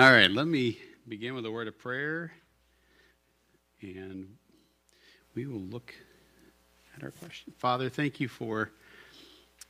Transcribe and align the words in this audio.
All 0.00 0.10
right, 0.10 0.30
let 0.30 0.46
me 0.46 0.78
begin 1.06 1.34
with 1.34 1.44
a 1.44 1.50
word 1.50 1.68
of 1.68 1.78
prayer, 1.78 2.32
and 3.82 4.34
we 5.34 5.46
will 5.46 5.60
look 5.60 5.94
at 6.96 7.02
our 7.02 7.10
question. 7.10 7.52
Father, 7.58 7.90
thank 7.90 8.18
you 8.18 8.26
for 8.26 8.70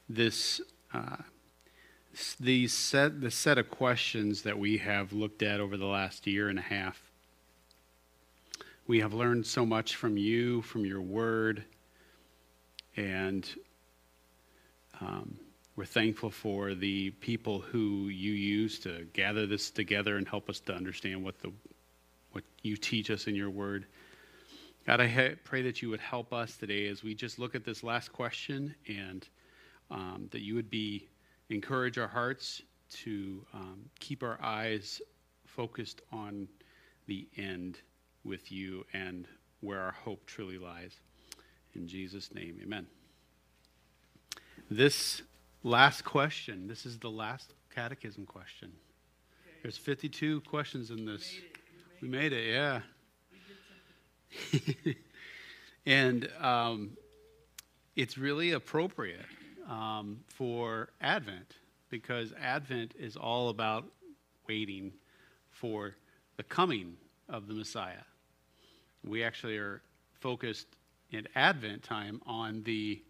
this. 0.08 0.60
Uh, 0.94 1.16
set 2.14 3.20
the 3.20 3.30
set 3.30 3.58
of 3.58 3.70
questions 3.72 4.42
that 4.42 4.56
we 4.56 4.78
have 4.78 5.12
looked 5.12 5.42
at 5.42 5.58
over 5.58 5.76
the 5.76 5.86
last 5.86 6.28
year 6.28 6.48
and 6.48 6.60
a 6.60 6.62
half. 6.62 7.10
We 8.86 9.00
have 9.00 9.12
learned 9.12 9.48
so 9.48 9.66
much 9.66 9.96
from 9.96 10.16
you, 10.16 10.62
from 10.62 10.86
your 10.86 11.02
word, 11.02 11.64
and 12.96 13.52
um, 15.00 15.39
we're 15.80 15.86
thankful 15.86 16.30
for 16.30 16.74
the 16.74 17.08
people 17.22 17.58
who 17.58 18.08
you 18.08 18.32
use 18.32 18.78
to 18.78 19.06
gather 19.14 19.46
this 19.46 19.70
together 19.70 20.18
and 20.18 20.28
help 20.28 20.50
us 20.50 20.60
to 20.60 20.74
understand 20.74 21.24
what 21.24 21.38
the 21.38 21.50
what 22.32 22.44
you 22.60 22.76
teach 22.76 23.10
us 23.10 23.26
in 23.26 23.34
your 23.34 23.48
word. 23.48 23.86
God, 24.86 25.00
I 25.00 25.36
pray 25.42 25.62
that 25.62 25.80
you 25.80 25.88
would 25.88 26.00
help 26.00 26.34
us 26.34 26.58
today 26.58 26.86
as 26.88 27.02
we 27.02 27.14
just 27.14 27.38
look 27.38 27.54
at 27.54 27.64
this 27.64 27.82
last 27.82 28.12
question 28.12 28.74
and 28.88 29.26
um, 29.90 30.28
that 30.32 30.42
you 30.42 30.54
would 30.54 30.68
be 30.68 31.08
encourage 31.48 31.96
our 31.96 32.08
hearts 32.08 32.60
to 33.04 33.42
um, 33.54 33.80
keep 34.00 34.22
our 34.22 34.38
eyes 34.42 35.00
focused 35.46 36.02
on 36.12 36.46
the 37.06 37.26
end 37.38 37.78
with 38.22 38.52
you 38.52 38.84
and 38.92 39.26
where 39.62 39.80
our 39.80 39.92
hope 39.92 40.26
truly 40.26 40.58
lies. 40.58 41.00
In 41.74 41.88
Jesus' 41.88 42.34
name, 42.34 42.60
amen. 42.62 42.86
This 44.70 45.22
last 45.62 46.04
question, 46.04 46.66
this 46.66 46.86
is 46.86 46.98
the 46.98 47.10
last 47.10 47.54
catechism 47.74 48.26
question. 48.26 48.72
There's 49.62 49.76
52 49.76 50.40
questions 50.42 50.90
in 50.90 51.04
this. 51.04 51.34
We 52.00 52.08
made 52.08 52.32
it, 52.32 52.50
yeah. 52.50 52.80
and 55.86 56.28
um, 56.40 56.96
it's 57.96 58.16
really 58.16 58.52
appropriate 58.52 59.26
um, 59.68 60.20
for 60.28 60.88
Advent 61.00 61.56
because 61.90 62.32
Advent 62.40 62.94
is 62.98 63.16
all 63.16 63.50
about 63.50 63.84
waiting 64.48 64.92
for 65.50 65.94
the 66.36 66.42
coming 66.42 66.96
of 67.28 67.48
the 67.48 67.54
Messiah. 67.54 68.04
We 69.04 69.22
actually 69.22 69.58
are 69.58 69.82
focused 70.20 70.66
in 71.10 71.26
Advent 71.34 71.82
time 71.82 72.22
on 72.26 72.62
the 72.62 73.02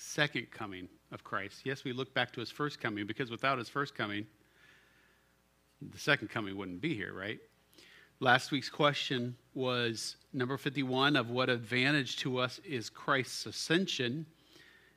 second 0.00 0.50
coming 0.50 0.88
of 1.12 1.22
Christ. 1.24 1.60
Yes, 1.64 1.84
we 1.84 1.92
look 1.92 2.14
back 2.14 2.32
to 2.32 2.40
his 2.40 2.50
first 2.50 2.80
coming 2.80 3.06
because 3.06 3.30
without 3.30 3.58
his 3.58 3.68
first 3.68 3.94
coming, 3.94 4.26
the 5.80 5.98
second 5.98 6.28
coming 6.28 6.56
wouldn't 6.56 6.80
be 6.80 6.94
here, 6.94 7.12
right? 7.12 7.38
Last 8.18 8.50
week's 8.50 8.68
question 8.68 9.36
was 9.54 10.16
number 10.32 10.56
51 10.58 11.16
of 11.16 11.30
what 11.30 11.48
advantage 11.48 12.18
to 12.18 12.38
us 12.38 12.60
is 12.64 12.90
Christ's 12.90 13.46
ascension. 13.46 14.26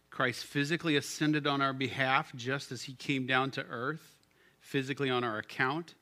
Christ 0.09 0.45
physically 0.45 0.97
ascended 0.97 1.47
on 1.47 1.61
our 1.61 1.73
behalf 1.73 2.33
just 2.35 2.71
as 2.71 2.83
he 2.83 2.93
came 2.93 3.25
down 3.25 3.51
to 3.51 3.65
earth, 3.69 4.13
physically 4.59 5.09
on 5.09 5.23
our 5.23 5.37
account, 5.37 5.95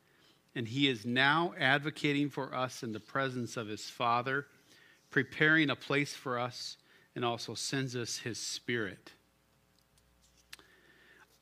and 0.55 0.67
he 0.67 0.87
is 0.87 1.05
now 1.05 1.53
advocating 1.59 2.29
for 2.29 2.53
us 2.55 2.83
in 2.83 2.91
the 2.91 2.99
presence 2.99 3.55
of 3.55 3.67
his 3.67 3.89
Father, 3.89 4.47
preparing 5.11 5.69
a 5.69 5.75
place 5.75 6.13
for 6.13 6.39
us, 6.39 6.77
and 7.15 7.25
also 7.25 7.53
sends 7.53 7.95
us 7.95 8.17
his 8.17 8.37
Spirit. 8.37 9.11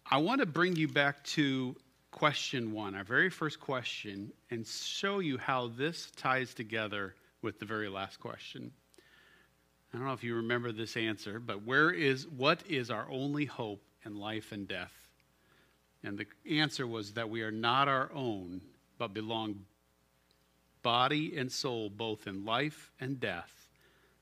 I 0.09 0.17
want 0.17 0.39
to 0.39 0.47
bring 0.47 0.75
you 0.75 0.87
back 0.87 1.23
to 1.25 1.75
question 2.11 2.71
one, 2.71 2.95
our 2.95 3.03
very 3.03 3.29
first 3.29 3.59
question, 3.59 4.31
and 4.49 4.65
show 4.65 5.19
you 5.19 5.37
how 5.37 5.67
this 5.67 6.11
ties 6.15 6.53
together 6.53 7.13
with 7.41 7.59
the 7.59 7.65
very 7.65 7.87
last 7.87 8.19
question. 8.19 8.71
I 9.93 9.97
don't 9.97 10.07
know 10.07 10.13
if 10.13 10.23
you 10.23 10.35
remember 10.35 10.71
this 10.71 10.97
answer, 10.97 11.39
but 11.39 11.63
where 11.63 11.91
is 11.91 12.27
what 12.27 12.63
is 12.67 12.89
our 12.89 13.07
only 13.09 13.45
hope 13.45 13.81
in 14.05 14.19
life 14.19 14.51
and 14.51 14.67
death? 14.67 14.93
And 16.03 16.17
the 16.17 16.25
answer 16.49 16.87
was 16.87 17.13
that 17.13 17.29
we 17.29 17.41
are 17.41 17.51
not 17.51 17.87
our 17.87 18.09
own, 18.13 18.61
but 18.97 19.13
belong 19.13 19.65
body 20.81 21.37
and 21.37 21.51
soul 21.51 21.89
both 21.89 22.25
in 22.25 22.45
life 22.45 22.91
and 22.99 23.19
death 23.19 23.68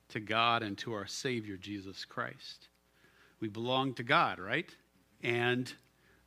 to 0.10 0.20
God 0.20 0.64
and 0.64 0.78
to 0.80 0.94
our 0.94 1.08
Savior 1.08 1.58
Jesus 1.58 2.06
Christ. 2.06 2.68
We 3.40 3.50
belong 3.50 3.94
to 3.96 4.04
God, 4.04 4.40
right? 4.40 4.70
And 5.22 5.72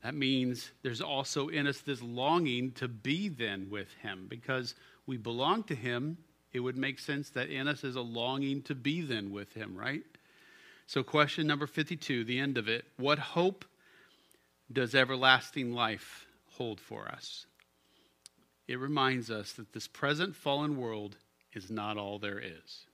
that 0.02 0.14
means 0.14 0.70
there's 0.82 1.00
also 1.00 1.48
in 1.48 1.66
us 1.66 1.80
this 1.80 2.02
longing 2.02 2.72
to 2.72 2.88
be 2.88 3.28
then 3.28 3.68
with 3.70 3.92
Him 4.02 4.26
because 4.28 4.74
we 5.06 5.16
belong 5.16 5.64
to 5.64 5.74
Him. 5.74 6.18
It 6.52 6.60
would 6.60 6.76
make 6.76 6.98
sense 6.98 7.30
that 7.30 7.48
in 7.48 7.68
us 7.68 7.84
is 7.84 7.96
a 7.96 8.00
longing 8.00 8.62
to 8.62 8.74
be 8.74 9.02
then 9.02 9.30
with 9.30 9.52
Him, 9.52 9.76
right? 9.76 10.02
So, 10.86 11.02
question 11.04 11.46
number 11.46 11.66
52, 11.66 12.24
the 12.24 12.40
end 12.40 12.58
of 12.58 12.68
it. 12.68 12.84
What 12.96 13.18
hope 13.18 13.64
does 14.72 14.94
everlasting 14.94 15.72
life 15.72 16.26
hold 16.56 16.80
for 16.80 17.06
us? 17.06 17.46
It 18.66 18.78
reminds 18.78 19.30
us 19.30 19.52
that 19.52 19.72
this 19.72 19.86
present 19.86 20.34
fallen 20.34 20.76
world 20.76 21.16
is 21.52 21.70
not 21.70 21.96
all 21.96 22.18
there 22.18 22.40
is. 22.40 22.86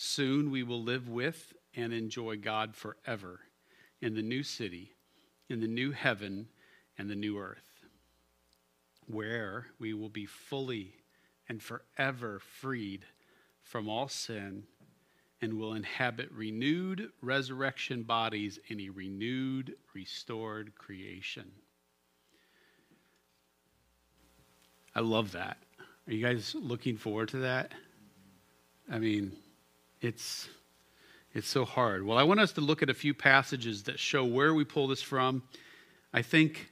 Soon 0.00 0.52
we 0.52 0.62
will 0.62 0.80
live 0.80 1.08
with 1.08 1.54
and 1.74 1.92
enjoy 1.92 2.36
God 2.36 2.76
forever 2.76 3.40
in 4.00 4.14
the 4.14 4.22
new 4.22 4.44
city 4.44 4.92
in 5.48 5.58
the 5.60 5.66
new 5.66 5.90
heaven 5.90 6.46
and 6.98 7.10
the 7.10 7.16
new 7.16 7.36
earth, 7.36 7.84
where 9.08 9.66
we 9.80 9.94
will 9.94 10.08
be 10.08 10.24
fully 10.24 10.94
and 11.48 11.60
forever 11.60 12.38
freed 12.38 13.04
from 13.64 13.88
all 13.88 14.06
sin 14.06 14.62
and 15.40 15.54
will 15.54 15.74
inhabit 15.74 16.30
renewed 16.30 17.10
resurrection 17.20 18.04
bodies 18.04 18.60
in 18.68 18.80
a 18.80 18.90
renewed, 18.90 19.74
restored 19.94 20.72
creation. 20.76 21.50
I 24.94 25.00
love 25.00 25.32
that. 25.32 25.58
Are 26.06 26.12
you 26.12 26.24
guys 26.24 26.54
looking 26.54 26.96
forward 26.96 27.30
to 27.30 27.38
that? 27.38 27.72
I 28.88 29.00
mean, 29.00 29.32
it's 30.00 30.48
it's 31.34 31.48
so 31.48 31.64
hard. 31.64 32.04
Well, 32.04 32.18
I 32.18 32.22
want 32.22 32.40
us 32.40 32.52
to 32.52 32.60
look 32.60 32.82
at 32.82 32.90
a 32.90 32.94
few 32.94 33.14
passages 33.14 33.84
that 33.84 33.98
show 33.98 34.24
where 34.24 34.54
we 34.54 34.64
pull 34.64 34.88
this 34.88 35.02
from. 35.02 35.42
I 36.12 36.22
think 36.22 36.70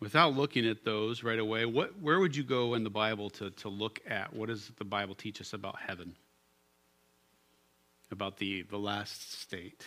without 0.00 0.34
looking 0.34 0.66
at 0.66 0.84
those 0.84 1.22
right 1.22 1.38
away, 1.38 1.66
what, 1.66 2.00
where 2.00 2.18
would 2.18 2.34
you 2.34 2.42
go 2.42 2.74
in 2.74 2.84
the 2.84 2.90
Bible 2.90 3.30
to, 3.30 3.50
to 3.50 3.68
look 3.68 4.00
at 4.08 4.34
what 4.34 4.48
does 4.48 4.70
the 4.78 4.84
Bible 4.84 5.14
teach 5.14 5.40
us 5.40 5.52
about 5.52 5.76
heaven? 5.78 6.16
About 8.10 8.38
the, 8.38 8.62
the 8.62 8.78
last 8.78 9.40
state? 9.40 9.84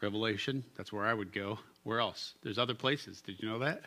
Revelation, 0.00 0.64
that's 0.76 0.92
where 0.92 1.04
I 1.04 1.12
would 1.12 1.32
go. 1.32 1.58
Where 1.82 1.98
else? 1.98 2.34
There's 2.42 2.58
other 2.58 2.74
places. 2.74 3.20
Did 3.20 3.40
you 3.40 3.48
know 3.48 3.58
that? 3.58 3.82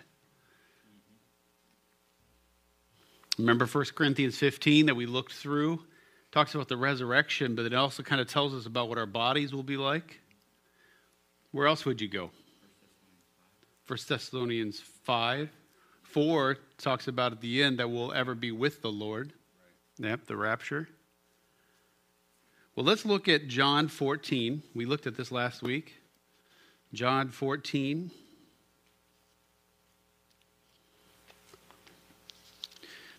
Remember 3.37 3.65
1 3.65 3.85
Corinthians 3.95 4.37
15 4.37 4.87
that 4.87 4.95
we 4.95 5.05
looked 5.05 5.33
through? 5.33 5.79
Talks 6.37 6.53
about 6.53 6.67
the 6.67 6.77
resurrection, 6.77 7.55
but 7.55 7.65
it 7.65 7.73
also 7.73 8.03
kind 8.03 8.21
of 8.21 8.27
tells 8.27 8.53
us 8.53 8.67
about 8.67 8.87
what 8.87 8.99
our 8.99 9.07
bodies 9.07 9.55
will 9.55 9.63
be 9.63 9.75
like. 9.75 10.19
Where 11.49 11.65
else 11.65 11.83
would 11.83 11.99
you 11.99 12.07
go? 12.07 12.29
First 13.85 14.07
Thessalonians 14.07 14.79
5. 14.79 15.49
4 16.03 16.57
talks 16.77 17.07
about 17.07 17.31
at 17.31 17.41
the 17.41 17.63
end 17.63 17.79
that 17.79 17.89
we'll 17.89 18.13
ever 18.13 18.35
be 18.35 18.51
with 18.51 18.83
the 18.83 18.91
Lord. 18.91 19.33
Right. 19.99 20.09
Yep, 20.09 20.27
the 20.27 20.37
rapture. 20.37 20.87
Well, 22.75 22.85
let's 22.85 23.03
look 23.03 23.27
at 23.27 23.47
John 23.47 23.87
14. 23.87 24.61
We 24.75 24.85
looked 24.85 25.07
at 25.07 25.17
this 25.17 25.31
last 25.31 25.63
week. 25.63 25.95
John 26.93 27.29
14. 27.29 28.11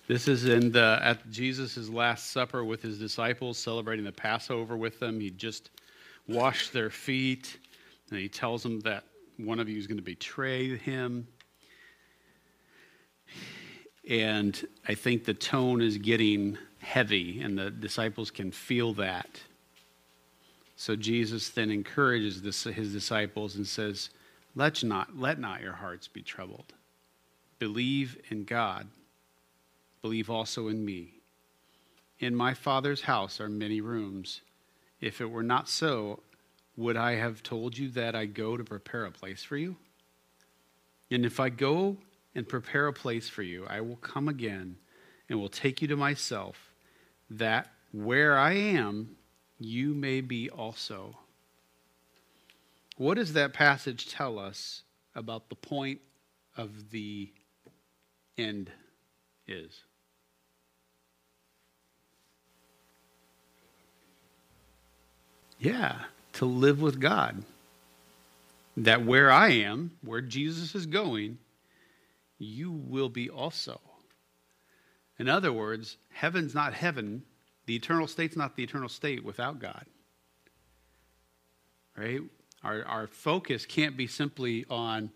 This 0.08 0.26
is 0.26 0.46
in 0.46 0.72
the, 0.72 0.98
at 1.02 1.30
Jesus' 1.30 1.90
Last 1.90 2.30
Supper 2.30 2.64
with 2.64 2.80
his 2.80 2.98
disciples, 2.98 3.58
celebrating 3.58 4.06
the 4.06 4.12
Passover 4.12 4.74
with 4.74 4.98
them. 4.98 5.20
He 5.20 5.28
just 5.28 5.68
washed 6.26 6.72
their 6.72 6.88
feet, 6.88 7.58
and 8.08 8.18
he 8.18 8.26
tells 8.26 8.62
them 8.62 8.80
that 8.80 9.04
one 9.36 9.60
of 9.60 9.68
you 9.68 9.78
is 9.78 9.86
going 9.86 9.98
to 9.98 10.02
betray 10.02 10.78
him. 10.78 11.28
And 14.08 14.66
I 14.88 14.94
think 14.94 15.26
the 15.26 15.34
tone 15.34 15.82
is 15.82 15.98
getting 15.98 16.56
heavy, 16.78 17.42
and 17.42 17.58
the 17.58 17.70
disciples 17.70 18.30
can 18.30 18.50
feel 18.50 18.94
that. 18.94 19.38
So 20.76 20.96
Jesus 20.96 21.50
then 21.50 21.70
encourages 21.70 22.40
this, 22.40 22.64
his 22.64 22.94
disciples 22.94 23.56
and 23.56 23.66
says, 23.66 24.08
let 24.54 24.82
not, 24.82 25.18
let 25.18 25.38
not 25.38 25.60
your 25.60 25.74
hearts 25.74 26.08
be 26.08 26.22
troubled. 26.22 26.72
Believe 27.58 28.16
in 28.30 28.44
God 28.44 28.86
believe 30.02 30.30
also 30.30 30.68
in 30.68 30.84
me. 30.84 31.14
In 32.18 32.34
my 32.34 32.54
Father's 32.54 33.02
house 33.02 33.40
are 33.40 33.48
many 33.48 33.80
rooms. 33.80 34.40
If 35.00 35.20
it 35.20 35.30
were 35.30 35.42
not 35.42 35.68
so, 35.68 36.20
would 36.76 36.96
I 36.96 37.16
have 37.16 37.42
told 37.42 37.78
you 37.78 37.88
that 37.90 38.14
I 38.14 38.26
go 38.26 38.56
to 38.56 38.64
prepare 38.64 39.04
a 39.04 39.10
place 39.10 39.44
for 39.44 39.56
you? 39.56 39.76
And 41.10 41.24
if 41.24 41.40
I 41.40 41.48
go 41.48 41.96
and 42.38 42.48
prepare 42.48 42.86
a 42.86 42.92
place 42.92 43.28
for 43.28 43.42
you. 43.42 43.66
I 43.66 43.80
will 43.80 43.96
come 43.96 44.28
again 44.28 44.76
and 45.28 45.40
will 45.40 45.48
take 45.48 45.82
you 45.82 45.88
to 45.88 45.96
myself, 45.96 46.72
that 47.28 47.68
where 47.90 48.38
I 48.38 48.52
am, 48.52 49.16
you 49.58 49.92
may 49.92 50.20
be 50.20 50.48
also. 50.48 51.18
What 52.96 53.14
does 53.14 53.32
that 53.32 53.52
passage 53.52 54.08
tell 54.08 54.38
us 54.38 54.82
about 55.16 55.48
the 55.48 55.56
point 55.56 56.00
of 56.56 56.90
the 56.90 57.32
end 58.36 58.70
is? 59.48 59.82
Yeah, 65.58 65.96
to 66.34 66.44
live 66.44 66.80
with 66.80 67.00
God. 67.00 67.42
That 68.76 69.04
where 69.04 69.30
I 69.30 69.50
am, 69.50 69.92
where 70.02 70.20
Jesus 70.20 70.74
is 70.74 70.86
going, 70.86 71.38
you 72.38 72.70
will 72.70 73.08
be 73.08 73.28
also. 73.28 73.80
In 75.18 75.28
other 75.28 75.52
words, 75.52 75.96
heaven's 76.12 76.54
not 76.54 76.74
heaven, 76.74 77.24
the 77.66 77.74
eternal 77.74 78.06
state's 78.06 78.36
not 78.36 78.56
the 78.56 78.62
eternal 78.62 78.88
state 78.88 79.24
without 79.24 79.58
God. 79.58 79.84
Right? 81.96 82.20
Our, 82.62 82.84
our 82.84 83.06
focus 83.08 83.66
can't 83.66 83.96
be 83.96 84.06
simply 84.06 84.64
on, 84.70 85.10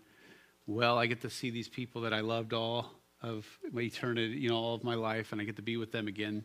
well, 0.67 0.97
I 0.97 1.05
get 1.05 1.21
to 1.21 1.29
see 1.29 1.49
these 1.49 1.69
people 1.69 2.01
that 2.01 2.13
I 2.13 2.19
loved 2.19 2.53
all 2.53 2.91
of 3.21 3.47
my 3.71 3.81
eternity, 3.81 4.35
you 4.35 4.49
know, 4.49 4.57
all 4.57 4.75
of 4.75 4.83
my 4.83 4.95
life, 4.95 5.31
and 5.31 5.39
I 5.39 5.45
get 5.45 5.55
to 5.55 5.61
be 5.61 5.77
with 5.77 5.93
them 5.93 6.07
again. 6.07 6.43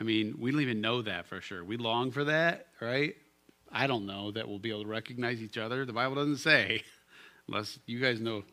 I 0.00 0.04
mean, 0.04 0.36
we 0.38 0.50
don't 0.50 0.62
even 0.62 0.80
know 0.80 1.02
that 1.02 1.26
for 1.26 1.42
sure. 1.42 1.62
We 1.62 1.76
long 1.76 2.10
for 2.10 2.24
that, 2.24 2.68
right? 2.80 3.14
I 3.70 3.86
don't 3.86 4.06
know 4.06 4.30
that 4.32 4.48
we'll 4.48 4.58
be 4.58 4.70
able 4.70 4.84
to 4.84 4.88
recognize 4.88 5.42
each 5.42 5.58
other. 5.58 5.84
The 5.84 5.92
Bible 5.92 6.16
doesn't 6.16 6.38
say, 6.38 6.82
unless 7.48 7.78
you 7.86 8.00
guys 8.00 8.20
know. 8.20 8.44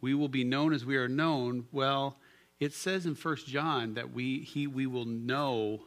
We 0.00 0.14
will 0.14 0.28
be 0.28 0.44
known 0.44 0.72
as 0.72 0.86
we 0.86 0.96
are 0.96 1.08
known. 1.08 1.66
Well, 1.70 2.16
it 2.60 2.72
says 2.72 3.04
in 3.04 3.14
First 3.14 3.46
John 3.46 3.94
that 3.94 4.12
we 4.12 4.40
he 4.40 4.66
we 4.66 4.86
will 4.86 5.04
know. 5.04 5.80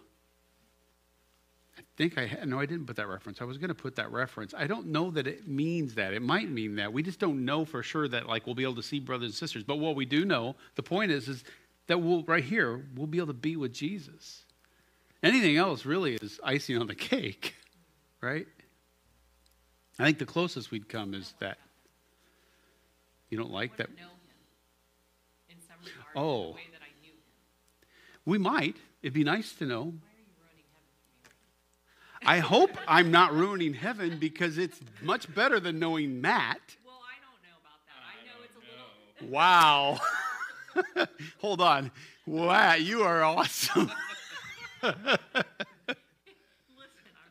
I 1.77 1.81
think 1.95 2.17
I 2.17 2.43
no, 2.45 2.59
I 2.59 2.65
didn't 2.65 2.85
put 2.85 2.97
that 2.97 3.07
reference. 3.07 3.41
I 3.41 3.45
was 3.45 3.57
going 3.57 3.69
to 3.69 3.73
put 3.73 3.95
that 3.95 4.11
reference. 4.11 4.53
I 4.53 4.67
don't 4.67 4.87
know 4.87 5.11
that 5.11 5.27
it 5.27 5.47
means 5.47 5.95
that. 5.95 6.13
It 6.13 6.21
might 6.21 6.49
mean 6.49 6.75
that. 6.75 6.91
We 6.91 7.03
just 7.03 7.19
don't 7.19 7.45
know 7.45 7.65
for 7.65 7.81
sure 7.81 8.07
that 8.09 8.27
like 8.27 8.45
we'll 8.45 8.55
be 8.55 8.63
able 8.63 8.75
to 8.75 8.83
see 8.83 8.99
brothers 8.99 9.29
and 9.29 9.33
sisters. 9.33 9.63
But 9.63 9.77
what 9.77 9.95
we 9.95 10.05
do 10.05 10.25
know, 10.25 10.55
the 10.75 10.83
point 10.83 11.11
is, 11.11 11.29
is 11.29 11.43
that 11.91 11.97
we'll 11.97 12.23
right 12.23 12.43
here 12.43 12.85
we'll 12.95 13.05
be 13.05 13.17
able 13.17 13.27
to 13.27 13.33
be 13.33 13.57
with 13.57 13.73
Jesus. 13.73 14.45
Anything 15.21 15.57
else 15.57 15.85
really 15.85 16.15
is 16.15 16.39
icing 16.41 16.77
on 16.77 16.87
the 16.87 16.95
cake, 17.11 17.53
right? 18.21 18.47
I 19.99 20.05
think 20.05 20.17
the 20.17 20.25
closest 20.25 20.71
we'd 20.71 20.87
come 20.87 21.13
is 21.13 21.33
that. 21.39 21.57
You 23.29 23.37
don't 23.37 23.51
like 23.51 23.75
that? 23.77 23.89
oh. 26.15 26.55
We 28.25 28.37
might. 28.37 28.77
It'd 29.01 29.13
be 29.13 29.25
nice 29.25 29.51
to 29.55 29.65
know. 29.65 29.93
I 32.25 32.39
hope 32.39 32.71
I'm 32.87 33.11
not 33.11 33.33
ruining 33.33 33.73
heaven 33.73 34.17
because 34.17 34.57
it's 34.57 34.79
much 35.01 35.33
better 35.35 35.59
than 35.59 35.77
knowing 35.77 36.21
Matt. 36.21 36.61
Well, 36.85 37.01
I 37.03 37.19
don't 37.19 37.41
know 37.43 37.57
about 37.59 37.81
that. 37.87 37.99
I 38.01 38.25
know 38.25 38.43
it's 38.45 38.55
a 38.55 38.59
little. 38.59 39.29
Wow. 39.33 39.99
Hold 41.39 41.61
on. 41.61 41.91
Wow, 42.25 42.75
you 42.75 43.03
are 43.03 43.23
awesome. 43.23 43.83
Listen, 44.83 44.99
I'm 45.03 45.07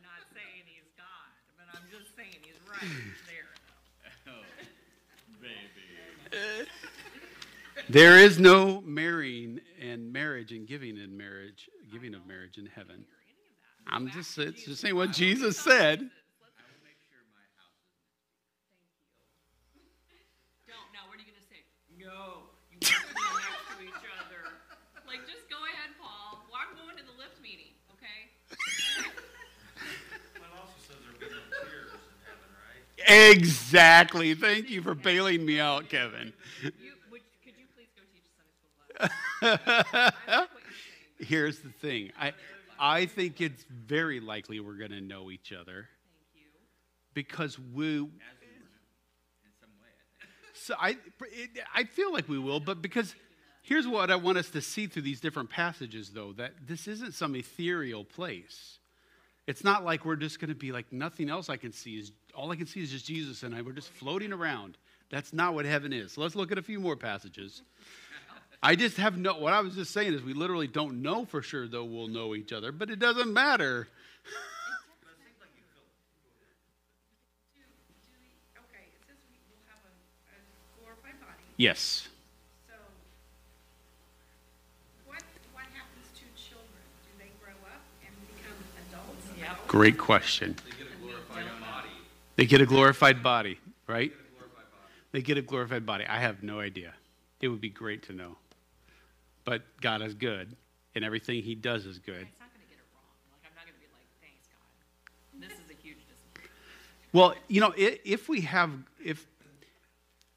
not 0.03 0.23
saying 0.35 0.65
he's 0.67 0.89
God, 0.97 1.31
but 1.57 1.67
I'm 1.75 1.83
just 1.91 2.17
saying 2.17 2.37
he's 2.43 2.55
right 2.69 2.81
there. 3.27 3.53
Oh, 4.29 4.43
baby. 5.41 6.69
there 7.89 8.19
is 8.19 8.39
no 8.39 8.81
marrying 8.83 9.61
and 9.81 10.13
marriage 10.13 10.53
and 10.53 10.67
giving 10.67 10.97
in 10.99 11.17
marriage, 11.17 11.69
giving 11.93 12.15
of 12.15 12.27
marriage 12.27 12.59
in 12.59 12.67
heaven. 12.67 13.05
I'm 13.87 14.09
just, 14.11 14.39
it's 14.39 14.65
just 14.65 14.81
saying 14.81 14.95
what 14.95 15.11
Jesus 15.13 15.59
said. 15.59 16.11
Exactly. 33.11 34.35
Thank 34.35 34.71
you 34.71 34.83
for 34.83 34.95
bailing 34.95 35.45
me 35.45 35.59
out, 35.59 35.89
Kevin. 35.89 36.33
You, 36.63 36.71
would, 37.11 37.21
could 37.45 37.55
you 37.59 37.67
please 37.75 37.89
go 37.97 38.03
teach 38.15 38.23
Sunday 39.41 39.63
school? 40.37 40.47
Here's 41.27 41.59
the 41.59 41.71
thing. 41.71 42.13
I, 42.19 42.33
I 42.79 43.07
think 43.07 43.41
it's 43.41 43.65
very 43.65 44.21
likely 44.21 44.61
we're 44.61 44.79
going 44.79 44.93
to 44.93 45.01
know 45.01 45.31
each 45.33 45.53
other. 45.53 45.89
Because 47.13 47.59
we. 47.59 48.07
So 50.55 50.75
I, 50.79 50.91
it, 50.91 51.51
I 51.75 51.85
feel 51.85 52.13
like 52.13 52.29
we 52.29 52.39
will, 52.39 52.61
but 52.61 52.81
because 52.81 53.15
here's 53.63 53.89
what 53.89 54.11
I 54.11 54.17
want 54.17 54.39
us 54.39 54.51
to 54.51 54.61
see 54.61 54.87
through 54.87 55.03
these 55.03 55.21
different 55.21 55.51
passages, 55.51 56.11
though, 56.11 56.33
that 56.35 56.53
this 56.67 56.87
isn't 56.87 57.15
some 57.15 57.35
ethereal 57.35 58.05
place. 58.05 58.80
It's 59.47 59.65
not 59.65 59.85
like 59.85 60.05
we're 60.05 60.17
just 60.17 60.39
going 60.39 60.51
to 60.51 60.55
be 60.55 60.73
like 60.73 60.93
nothing 60.93 61.29
else 61.29 61.49
I 61.49 61.57
can 61.57 61.73
see 61.73 61.99
is 61.99 62.13
all 62.35 62.51
I 62.51 62.57
can 62.57 62.67
see 62.67 62.83
is 62.83 62.91
just 62.91 63.07
Jesus 63.07 63.43
and 63.43 63.55
I. 63.55 63.63
We're 63.63 63.73
just 63.73 63.91
floating 63.91 64.33
around. 64.33 64.77
That's 65.11 65.33
not 65.33 65.55
what 65.55 65.65
heaven 65.65 65.93
is. 65.93 66.13
So 66.13 66.21
let's 66.21 66.37
look 66.37 66.53
at 66.53 66.59
a 66.59 66.63
few 66.63 66.79
more 66.79 66.97
passages. 66.97 67.63
I 68.63 68.77
just 68.77 68.99
have 68.99 69.17
no, 69.17 69.39
what 69.39 69.53
I 69.53 69.61
was 69.61 69.75
just 69.75 69.91
saying 69.93 70.13
is 70.13 70.23
we 70.23 70.35
literally 70.35 70.69
don't 70.69 71.03
know 71.03 71.25
for 71.25 71.43
sure, 71.43 71.67
though 71.67 71.85
we'll 71.85 72.09
know 72.09 72.35
each 72.35 72.53
other, 72.53 72.73
but 72.73 72.91
it 72.91 72.99
doesn't 72.99 73.33
matter. 73.33 73.89
Yes. 81.61 82.09
So, 82.67 82.75
what, 85.05 85.21
what 85.53 85.69
happens 85.77 86.09
to 86.17 86.25
children? 86.33 86.81
Do 87.05 87.13
they 87.21 87.29
grow 87.37 87.53
up 87.69 87.85
and 88.01 88.17
become 88.33 88.57
adults? 88.89 89.29
Yep. 89.37 89.60
Great 89.71 89.99
question. 89.99 90.57
They 92.35 92.45
get 92.45 92.61
a 92.61 92.67
glorified 92.67 93.23
body, 93.23 93.61
right? 93.87 94.13
They 95.13 95.23
get 95.23 95.39
a 95.39 95.43
glorified 95.43 95.87
body. 95.87 96.05
I 96.09 96.19
have 96.19 96.43
no 96.43 96.59
idea. 96.59 96.93
It 97.41 97.47
would 97.47 97.61
be 97.61 97.69
great 97.69 98.03
to 98.09 98.13
know. 98.13 98.37
But 99.45 99.63
God 99.81 100.03
is 100.03 100.15
good, 100.15 100.57
and 100.97 101.05
everything 101.05 101.45
He 101.45 101.55
does 101.55 101.87
is 101.87 102.01
good. 102.01 102.17
It's 102.23 102.41
not 102.41 102.49
going 102.53 102.63
to 102.63 102.69
get 102.69 102.79
it 102.79 102.89
wrong. 102.93 103.05
Like, 103.31 103.43
I'm 103.47 103.55
not 103.55 103.65
going 103.65 103.75
to 103.75 103.81
be 103.81 103.87
like, 103.95 104.09
thanks, 104.21 104.49
God. 104.51 105.41
This 105.41 105.53
is 105.53 105.71
a 105.71 105.81
huge 105.81 106.05
disappointment. 106.09 106.51
Well, 107.13 107.35
you 107.47 107.61
know, 107.61 107.73
if 107.77 108.29
we 108.29 108.41
have, 108.41 108.73
if 109.05 109.25